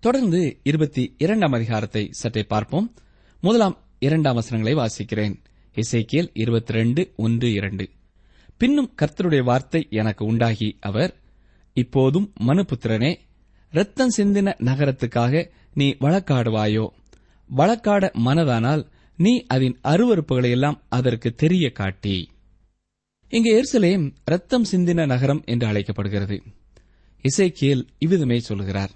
தொடர்ந்து 0.00 0.60
இருபத்தி 0.62 1.14
இரண்டாம் 1.18 1.52
அதிகாரத்தை 1.52 2.08
சற்றே 2.10 2.42
பார்ப்போம். 2.42 2.94
முதலாம் 3.40 3.84
இரண்டாம் 3.98 4.34
வசனங்களை 4.34 4.78
வாசிக்கிறேன். 4.78 5.34
இசைக்கியல் 5.74 6.30
இருபத்தி 6.32 6.72
ரெண்டு 6.72 7.12
ஒன்று 7.16 7.52
இரண்டு. 7.52 7.88
பின்னும் 8.56 8.94
கர்த்தருடைய 9.02 9.42
வார்த்தை 9.42 9.86
எனக்கு 9.90 10.24
உண்டாகி 10.24 10.76
அவர் 10.80 11.14
இப்போதும் 11.72 12.32
மனுபுத்திரனே 12.46 13.16
இரத்தம் 13.70 14.10
சிந்தின 14.16 14.54
நகரத்துக்காக 14.64 15.50
நீ 15.74 15.96
வழக்காடுவாயோ? 16.00 16.88
வழக்காட 17.48 18.12
மனதானால் 18.24 18.86
நீ 19.16 19.44
அதன் 19.46 19.78
அருவறுப்புகளை 19.84 20.50
எல்லாம் 20.50 20.82
அதற்கு 20.88 21.34
தெரிய 21.34 21.70
காட்டி. 21.70 22.30
இங்கே 23.28 23.62
எருசலேம் 23.62 24.12
ரத்தம் 24.24 24.64
சிந்தின 24.72 25.06
நகரம் 25.06 25.42
என்று 25.46 25.66
அழைக்கப்படுகிறது. 25.66 26.42
இசைக்கியல் 27.22 27.86
இவ்விதமே 27.98 28.38
சொல்கிறார். 28.38 28.90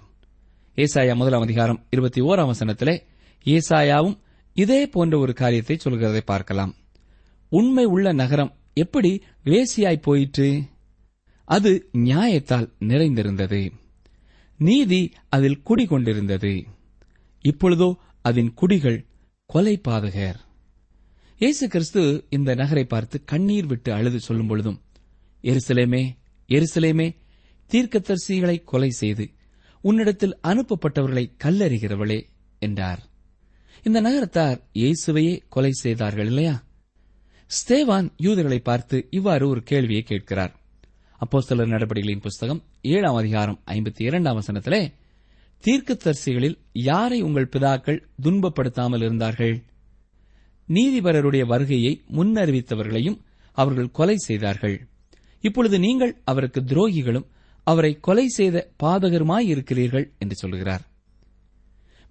ஏசாயா 0.75 1.15
முதலாம் 1.15 1.41
அதிகாரம் 1.41 1.85
இருபத்தி 1.89 2.21
ஓராம் 2.21 2.51
வசனத்திலே 2.51 3.01
ஏசாயாவும் 3.43 4.19
இதே 4.53 4.87
போன்ற 4.87 5.17
ஒரு 5.17 5.33
காரியத்தை 5.33 5.77
சொல்கிறதை 5.83 6.19
பார்க்கலாம். 6.19 6.75
உண்மை 7.49 7.85
உள்ள 7.85 8.13
நகரம் 8.13 8.55
எப்படி 8.73 9.23
வேசியாய் 9.45 10.01
போயிற்று? 10.01 10.63
அது 11.45 11.89
நியாயத்தால் 11.93 12.73
நிறைந்திருந்தது. 12.79 13.71
நீதி 14.57 15.11
அதில் 15.29 15.61
குடிகொண்டிருந்தது. 15.69 16.65
இப்பொழுதோ 17.41 17.95
அதன் 18.21 18.53
குடிகள் 18.53 19.05
கொலை 19.45 19.81
பாதகர். 19.87 20.39
இயேசு 21.39 21.67
கிறிஸ்து 21.67 22.01
இந்த 22.29 22.55
நகரை 22.55 22.83
பார்த்து 22.83 23.23
கண்ணீர் 23.23 23.65
விட்டு 23.65 23.93
அழுது 23.93 24.19
சொல்லும் 24.19 24.47
பொழுதும் 24.47 24.81
எருசலேமே 25.43 26.03
எருசலேமே 26.49 27.15
தீர்க்கதரிசிகளை 27.69 28.63
கொலை 28.63 28.89
செய்து 28.89 29.25
உன்னிடத்தில் 29.81 30.39
அனுப்பப்பட்டவர்களை 30.43 31.25
கல்லறிகிறவளே 31.43 32.19
என்றார். 32.59 33.10
இந்த 33.83 34.01
நகரத்தார் 34.01 34.59
இயேசுவையே 34.73 35.41
கொலை 35.49 35.71
செய்தார்கள் 35.71 36.25
இல்லையா? 36.25 36.63
ஸ்தேவான் 37.51 38.11
யூதர்களை 38.17 38.59
பார்த்து 38.59 39.07
இவ்வாறு 39.09 39.49
ஒரு 39.49 39.63
கேள்வியை 39.63 40.03
கேட்கிறார். 40.03 40.53
அப்போஸ்தலர் 41.21 41.71
நடவடிக்கைகளின் 41.71 42.21
புஸ்தகம் 42.21 42.63
ஏழாம் 42.81 43.15
அதிகாரம் 43.15 43.59
ஐம்பத்தி 43.65 44.01
இரண்டாம் 44.01 44.41
வசனத்திலே 44.41 44.93
தீர்க்கதரிசிகளில் 45.63 46.57
யாரை 46.71 47.21
உங்கள் 47.21 47.49
பிதாக்கள் 47.51 48.03
துன்பப்படுத்தாமல் 48.23 49.01
இருந்தார்கள்? 49.01 49.63
நீதிபரருடைய 50.67 51.45
வருகையை 51.45 52.03
முன்னறிவித்தவர்களையும் 52.11 53.19
அவர்கள் 53.53 53.91
கொலை 53.91 54.17
செய்தார்கள். 54.17 54.87
இப்பொழுது 55.41 55.79
நீங்கள் 55.79 56.21
அவருக்கு 56.23 56.61
துரோகிகளும் 56.61 57.27
அவரை 57.63 57.99
கொலை 57.99 58.27
செய்த 58.27 58.73
பாதகருமாய் 58.83 59.47
இருக்கிறீர்கள் 59.47 60.11
என்று 60.19 60.35
சொல்கிறார். 60.35 60.83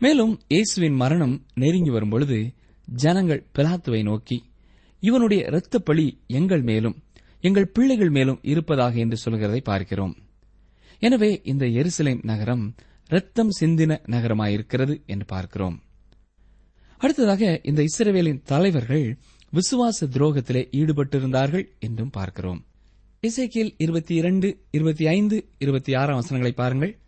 மேலும் 0.03 0.41
இயேசுவின் 0.49 0.95
மரணம் 0.95 1.47
நெருங்கி 1.55 1.91
வரும்பொழுது 1.91 2.55
ஜனங்கள் 2.87 3.47
பிலாத்துவை 3.59 4.03
நோக்கி 4.03 4.39
இவனுடைய 5.01 5.41
இரத்தப்பழி 5.51 6.19
எங்கள் 6.27 6.63
மேலும் 6.63 6.97
எங்கள் 7.41 7.67
பிள்ளைகள் 7.67 8.11
மேலும் 8.11 8.39
இருப்பதாக 8.43 8.99
என்று 8.99 9.17
சொல்கிறதை 9.25 9.61
பார்க்கிறோம். 9.63 10.17
எனவே 10.99 11.41
இந்த 11.45 11.67
எருசலேம் 11.67 12.23
நகரம் 12.23 12.75
இரத்தம் 13.09 13.51
சிந்தின 13.61 13.99
நகரமாயிருக்கிறது 14.07 15.05
என்று 15.07 15.25
பார்க்கிறோம். 15.25 15.83
அடுத்ததாக 16.99 17.61
இந்த 17.63 17.83
இஸ்ரவேலின் 17.83 18.43
தலைவர்கள் 18.43 19.19
விசுவாச 19.53 20.07
துரோகத்திலே 20.07 20.65
ஈடுபட்டிருந்தார்கள் 20.73 21.67
என்றும் 21.79 22.11
பார்க்கிறோம். 22.11 22.67
இசைக்கியல் 23.23 23.75
இருபத்தி 23.79 24.15
இரண்டு 24.15 24.49
இருபத்தி 24.71 25.07
ஐந்து 25.07 25.49
இருபத்தி 25.59 25.95
ஆறாம் 25.95 26.15
வசனங்களை 26.15 26.53
பாருங்கள். 26.53 26.99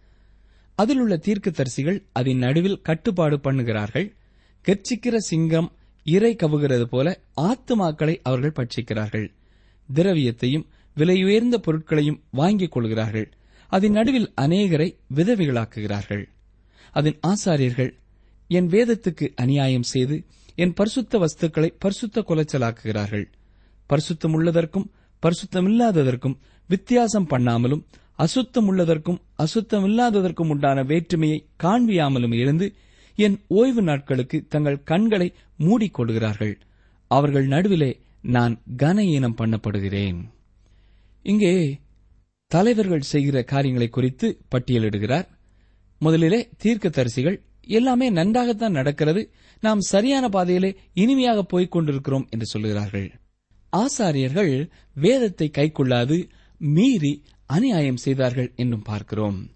அதிலுள்ள 0.83 1.15
தீர்க்கதரிசிகள் 1.17 1.99
அதன் 2.13 2.43
நடுவில் 2.45 2.83
கட்டுப்பாடு 2.83 3.37
பண்ணுகிறார்கள். 3.37 4.09
கெர்ச்சிக்கிற 4.65 5.17
சிங்கம் 5.31 5.71
இறை 6.05 6.33
கவுகிறது 6.37 6.85
போல 6.85 7.09
ஆத்துமாக்களை 7.41 8.15
அவர்கள் 8.23 8.59
பட்சிக்கிறார்கள். 8.59 9.29
திரவியத்தையும் 9.95 10.67
விலையுயர்ந்த 10.97 11.57
பொருட்களையும் 11.57 12.21
வாங்கிக் 12.31 12.73
கொள்கிறார்கள். 12.73 13.29
அதன் 13.69 13.93
நடுவில் 13.93 14.33
அநேகரை 14.41 14.89
விதவைகளாக்குகிறார்கள். 15.15 16.25
அதன் 16.93 17.19
ஆசாரியர்கள் 17.27 17.93
என் 18.49 18.69
வேதத்துக்கு 18.69 19.27
அநியாயம் 19.35 19.89
செய்து 19.93 20.17
என் 20.55 20.75
பரிசுத்த 20.75 21.19
வஸ்துக்களை 21.19 21.69
பரிசுத்த 21.79 22.25
குலைச்சலாக்குகிறார்கள். 22.29 23.27
பரிசுத்தமுள்ளதற்கும் 23.89 24.89
பரிசுத்தமில்லாததற்கும் 25.23 26.37
வித்தியாசம் 26.69 27.29
பண்ணாமலும் 27.31 27.83
அசுத்தம் 28.23 28.69
உள்ளதற்கும் 28.69 29.21
அசுத்தமில்லாததற்கும் 29.39 30.49
உண்டான 30.49 30.79
வேற்றுமையை 30.83 31.39
காண்பியாமலும் 31.63 32.35
இருந்து 32.35 32.67
என் 33.19 33.37
ஓய்வு 33.49 33.83
நாட்களுக்கு 33.83 34.39
தங்கள் 34.49 34.83
கண்களை 34.83 35.29
மூடிக்கொள்கிறார்கள் 35.59 36.55
அவர்கள் 37.11 37.47
நடுவிலே 37.47 37.91
நான் 38.23 38.55
கன 38.77 38.99
ஈனம் 39.07 39.39
பண்ணப்படுகிறேன். 39.39 40.19
இங்கே 41.25 41.55
தலைவர்கள் 42.51 43.11
செய்கிற 43.13 43.43
காரியங்களை 43.43 43.89
குறித்து 43.89 44.29
பட்டியலிடுகிறார் 44.51 45.29
முதலிலே 46.01 46.41
தீர்க்க 46.59 46.89
தரிசிகள் 46.89 47.39
எல்லாமே 47.69 48.07
நன்றாகத்தான் 48.11 48.79
நடக்கிறது. 48.81 49.23
நாம் 49.63 49.81
சரியான 49.81 50.29
பாதையிலே 50.29 50.71
இனிமையாக 50.95 51.43
போய்க் 51.43 51.71
கொண்டிருக்கிறோம் 51.71 52.27
என்று 52.31 52.47
சொல்கிறார்கள் 52.47 53.09
ஆசாரியர்கள் 53.73 54.53
வேதத்தை 54.97 55.47
கைக்கொள்ளாது 55.59 56.17
மீறி 56.61 57.13
அநியாயம் 57.55 57.97
செய்தார்கள் 57.97 58.53
என்றும் 58.57 58.83
பார்க்கிறோம். 58.83 59.51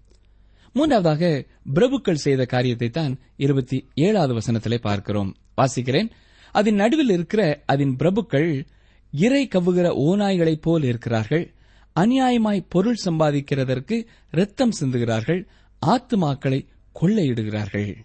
மூன்றாவதாக 0.73 1.45
பிரபுக்கள் 1.73 2.23
செய்த 2.25 2.45
காரியத்தை 2.45 2.89
தான் 2.89 3.19
இருபத்தி 3.35 3.87
ஏழாவது 3.93 4.33
வசனத்திலே 4.39 4.77
பார்க்கிறோம். 4.81 5.35
வாசிக்கிறேன். 5.57 6.09
அதன் 6.51 6.75
நடுவில் 6.75 7.09
இருக்கிற 7.09 7.63
அதன் 7.65 7.95
பிரபுக்கள் 7.99 8.67
இறை 9.11 9.47
கவ்வுகிற 9.47 9.87
ஓநாய்களைப் 10.07 10.61
போல் 10.61 10.83
இருக்கிறார்கள். 10.83 11.53
அநியாயமாய் 11.95 12.65
பொருள் 12.69 13.03
சம்பாதிக்கிறதற்கு 13.05 14.05
ரத்தம் 14.29 14.73
சிந்துகிறார்கள். 14.79 15.45
ஆத்துமாக்களை 15.85 16.65
கொள்ளையிடுகிறார்கள். 17.01 17.95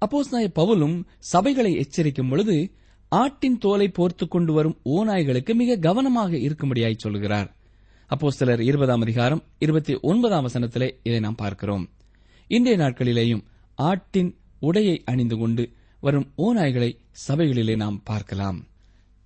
அப்போஸ்தலனாகிய 0.00 0.50
பவுலும் 0.54 1.04
சபைகளை 1.32 1.72
எச்சரிக்கும் 1.76 2.28
பொழுது 2.28 2.70
ஆட்டின் 3.08 3.58
தோலை 3.58 3.88
போர்த்துக் 3.88 4.30
கொண்டு 4.30 4.52
வரும் 4.52 4.78
ஓநாய்களுக்கு 4.84 5.54
மிக 5.54 5.76
கவனமாக 5.76 6.36
இருக்கும்படியாய் 6.36 6.96
சொல்கிறார். 6.96 7.55
அப்போஸ்தலர் 8.10 8.60
இருபதாம் 8.60 9.00
அதிகாரம் 9.00 9.42
இருபத்தி 9.58 9.94
ஒன்பதாம் 10.00 10.46
வசனத்திலே 10.46 10.90
இதை 11.02 11.20
நாம் 11.20 11.34
பார்க்கிறோம். 11.34 11.90
இன்றைய 12.48 12.84
நாட்களிலேயும் 12.84 13.44
ஆட்டின் 13.74 14.36
உடையை 14.60 15.04
அணிந்து 15.04 15.36
கொண்டு 15.36 15.72
வரும் 16.00 16.32
ஓநாய்களை 16.36 16.96
சபைகளிலே 17.28 17.76
நாம் 17.76 18.02
பார்க்கலாம். 18.02 18.68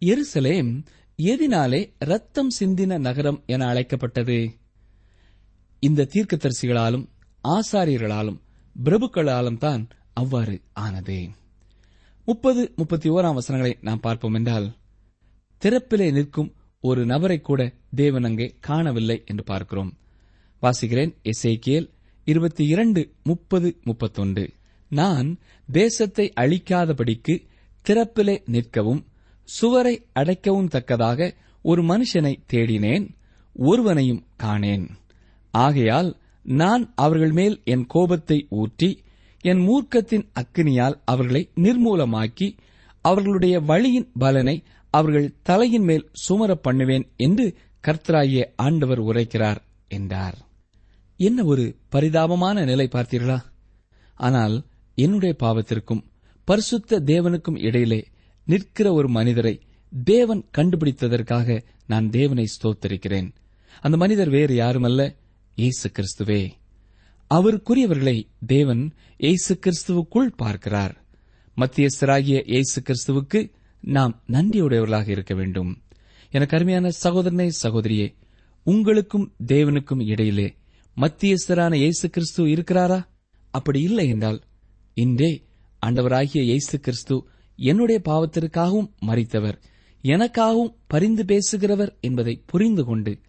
எருசலேம் 0.01 0.85
எதினாலே 1.19 1.93
ரத்தம் 1.99 2.51
சிந்தின 2.61 2.99
நகரம் 2.99 3.43
என 3.47 3.67
அழைக்கப்பட்டது. 3.67 4.59
இந்த 5.79 6.09
தீர்க்கதரிசிகளாலும் 6.15 7.09
ஆசாரியர்களாலும் 7.45 8.41
பிரபுக்களாலும் 8.85 9.59
தான் 9.59 9.89
அவ்வாறு 10.13 10.61
ஆனது. 10.73 11.31
முப்பது 12.25 12.73
முப்பத்தி 12.77 13.11
ஓராம் 13.11 13.35
வசனங்களை 13.35 13.79
நாம் 13.81 14.01
பார்ப்போம் 14.01 14.35
என்றால் 14.35 14.73
திறப்பிலே 15.63 16.13
நிற்கும் 16.13 16.55
ஒரு 16.83 17.07
நபரை 17.07 17.41
கூட 17.41 17.73
தேவன் 17.95 18.25
அங்கே 18.25 18.57
காணவில்லை 18.61 19.23
என்று 19.27 19.45
பார்க்கிறோம். 19.45 19.91
வாசிக்கிறேன். 20.63 21.13
எசேக்கியேல் 21.23 21.89
இருபத்தி 22.25 22.67
இரண்டு 22.67 23.13
முப்பது 23.23 23.69
முப்பத்தொன்று. 23.85 24.45
நான் 24.89 25.29
தேசத்தை 25.69 26.33
அழிக்காதபடிக்கு 26.41 27.35
திறப்பிலே 27.87 28.37
நிற்கவும் 28.47 29.03
சுவரை 29.49 29.95
அடைக்கவும் 30.13 30.69
தக்கதாக 30.69 31.37
ஒரு 31.63 31.83
மனுஷனை 31.83 32.35
தேடினேன் 32.53 33.07
ஒருவனையும் 33.57 34.25
காணேன். 34.43 34.87
ஆகையால் 35.55 36.11
நான் 36.43 36.93
அவர்கள் 36.95 37.33
மேல் 37.33 37.61
என் 37.65 37.87
கோபத்தை 37.87 38.47
ஊற்றி 38.51 38.91
என் 39.45 39.63
மூர்க்கத்தின் 39.69 40.27
அக்கினியால் 40.35 40.97
அவர்களை 41.05 41.43
நிர்மூலமாக்கி 41.57 42.49
அவர்களுடைய 43.05 43.61
வழியின் 43.61 44.11
பலனை 44.19 44.63
அவர்கள் 44.91 45.35
தலையின் 45.43 45.83
மேல் 45.83 46.11
சுமர 46.13 46.55
பண்ணுவேன் 46.55 47.07
என்று 47.17 47.57
கர்த்தராகிய 47.85 48.43
ஆண்டவர் 48.57 49.01
உரைக்கிறார் 49.01 49.61
என்றார். 49.89 50.39
என்ன 51.17 51.45
ஒரு 51.45 51.77
பரிதாபமான 51.89 52.65
நிலை 52.65 52.89
பார்த்தீர்களா? 52.93 53.39
ஆனால் 54.15 54.57
என்னுடைய 54.95 55.37
பாவத்திற்கும் 55.39 56.05
பரிசுத்த 56.45 57.01
தேவனுக்கும் 57.01 57.59
இடையிலே 57.59 58.01
நிற்கிற 58.47 58.93
ஒரு 58.93 59.09
மனிதரை 59.09 59.55
தேவன் 60.05 60.43
கண்டுபிடித்ததற்காக 60.59 61.63
நான் 61.87 62.11
தேவனை 62.11 62.47
ஸ்தோத்தரிக்கிறேன். 62.55 63.29
அந்த 63.81 63.97
மனிதர் 63.97 64.29
வேறு 64.29 64.55
யாருமல்ல? 64.55 65.03
இயேசு 65.57 65.91
கிறிஸ்துவே. 65.97 66.43
அவருக்குரியவர்களை 67.31 68.17
தேவன் 68.47 68.93
இயேசு 69.19 69.59
கிறிஸ்துவுக்குள் 69.65 70.31
பார்க்கிறார். 70.37 70.95
மத்தியஸ்தராகிய 71.57 72.39
இயேசு 72.47 72.83
கிறிஸ்துவுக்கு 72.83 73.41
நாம் 73.81 74.23
நன்றியுடையவர்களாக 74.29 75.09
இருக்க 75.09 75.35
வேண்டும். 75.35 75.83
எனக்கு 76.31 76.57
அருமையான 76.57 76.91
சகோதரனே 77.03 77.51
சகோதரியே 77.63 78.15
உங்களுக்கும் 78.63 79.33
தேவனுக்கும் 79.47 80.05
இடையிலே 80.05 80.57
மத்தியஸ்தரான 80.97 81.75
இயேசு 81.75 82.11
கிறிஸ்து 82.11 82.47
இருக்கிறாரா? 82.47 83.07
அப்படி 83.51 83.83
இல்லை 83.83 84.09
என்றால் 84.09 84.43
இன்றே 84.95 85.45
ஆண்டவராகிய 85.87 86.43
இயேசு 86.43 86.81
கிறிஸ்து 86.81 87.27
என்னுடைய 87.57 88.01
பாவத்திற்காகவும் 88.05 88.91
மறித்தவர் 89.07 89.61
எனக்காகவும் 90.03 90.75
பரிந்து 90.87 91.25
பேசுகிறவர் 91.25 92.01
என்பதை 92.01 92.43
புரிந்து 92.47 92.85
கொண்டு 92.85 93.21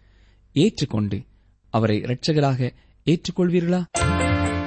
ஏற்றுக்கொண்டு 0.52 1.22
அவரை 1.70 2.00
இரட்சகராக 2.00 2.72
ஏற்றுக்கொள்வீர்களா? 3.06 3.84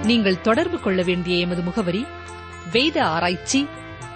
நீங்கள் 0.05 0.41
தொடர்பு 0.41 0.79
கொள்ள 0.79 1.03
வேண்டிய 1.03 1.37
எமது 1.37 1.61
முகவரி 1.61 2.05
வேத 2.71 3.05
ஆராய்ச்சி 3.05 3.65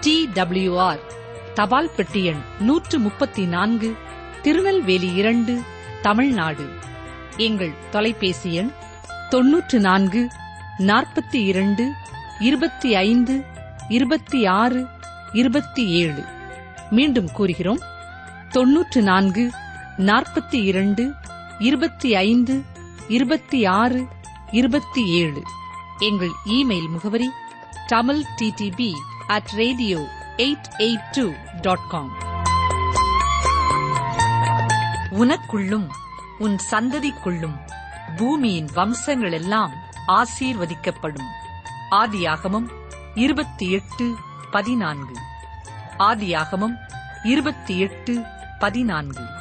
டி 0.02 0.28
டபிள்யூ 0.34 0.78
ஆர் 0.78 1.18
தபால் 1.54 1.90
பெட்டி 1.96 2.24
எண் 2.24 2.42
நூற்று 2.60 3.00
முப்பத்தி 3.00 3.46
நான்கு 3.46 3.96
திருநெல்வேலி 4.42 5.14
இரண்டு 5.14 5.62
தமிழ்நாடு. 6.02 6.70
எங்கள் 7.38 7.74
தொலைபேசி 7.92 8.54
எண் 8.54 8.72
தொன்னூற்று 9.30 9.80
நான்கு 9.80 10.28
நாற்பத்தி 10.80 11.36
இரண்டு 11.36 11.92
இருபத்தி 12.40 12.96
ஐந்து 12.96 13.46
இருபத்தி 13.90 14.46
ஆறு 14.46 14.88
இருபத்தி 15.34 15.88
ஏழு. 15.88 16.24
மீண்டும் 16.90 17.32
கூறுகிறோம். 17.32 17.80
தொன்னூற்று 18.50 19.02
நான்கு 19.02 19.52
நாற்பத்தி 19.98 20.64
இரண்டு 20.64 21.14
இருபத்தி 21.60 22.16
ஐந்து 22.16 22.64
இருபத்தி 23.08 23.66
ஆறு 23.66 24.08
இருபத்தி 24.52 25.06
ஏழு. 25.06 25.42
எங்கள் 26.00 26.32
இமெயில் 26.46 26.90
முகவரி 26.90 27.30
Tamil 27.88 28.24
TTB 28.42 28.92
at 29.28 29.50
radio 29.56 30.08
eight 30.40 30.64
eight 30.78 31.04
two 31.12 31.34
dot 31.62 31.88
com 31.90 32.20
உனக்குள்ளும் 35.12 35.90
உன் 36.38 36.60
சந்ததிக்குள்ளும் 36.72 37.60
பூமியின் 38.16 38.66
வம்சங்களெல்லாம் 38.66 39.72
ஆசீர்வதிக்கப்படும். 40.08 41.28
ஆதியாகமம் 41.92 42.70
இருபத்தி 43.16 43.72
எட்டு 43.72 44.16
பதினான்கு. 44.52 45.14
ஆதியாகமம் 46.00 46.78
இருபத்தி 47.24 47.80
எட்டு 47.80 48.24
பதினான்கு. 48.60 49.39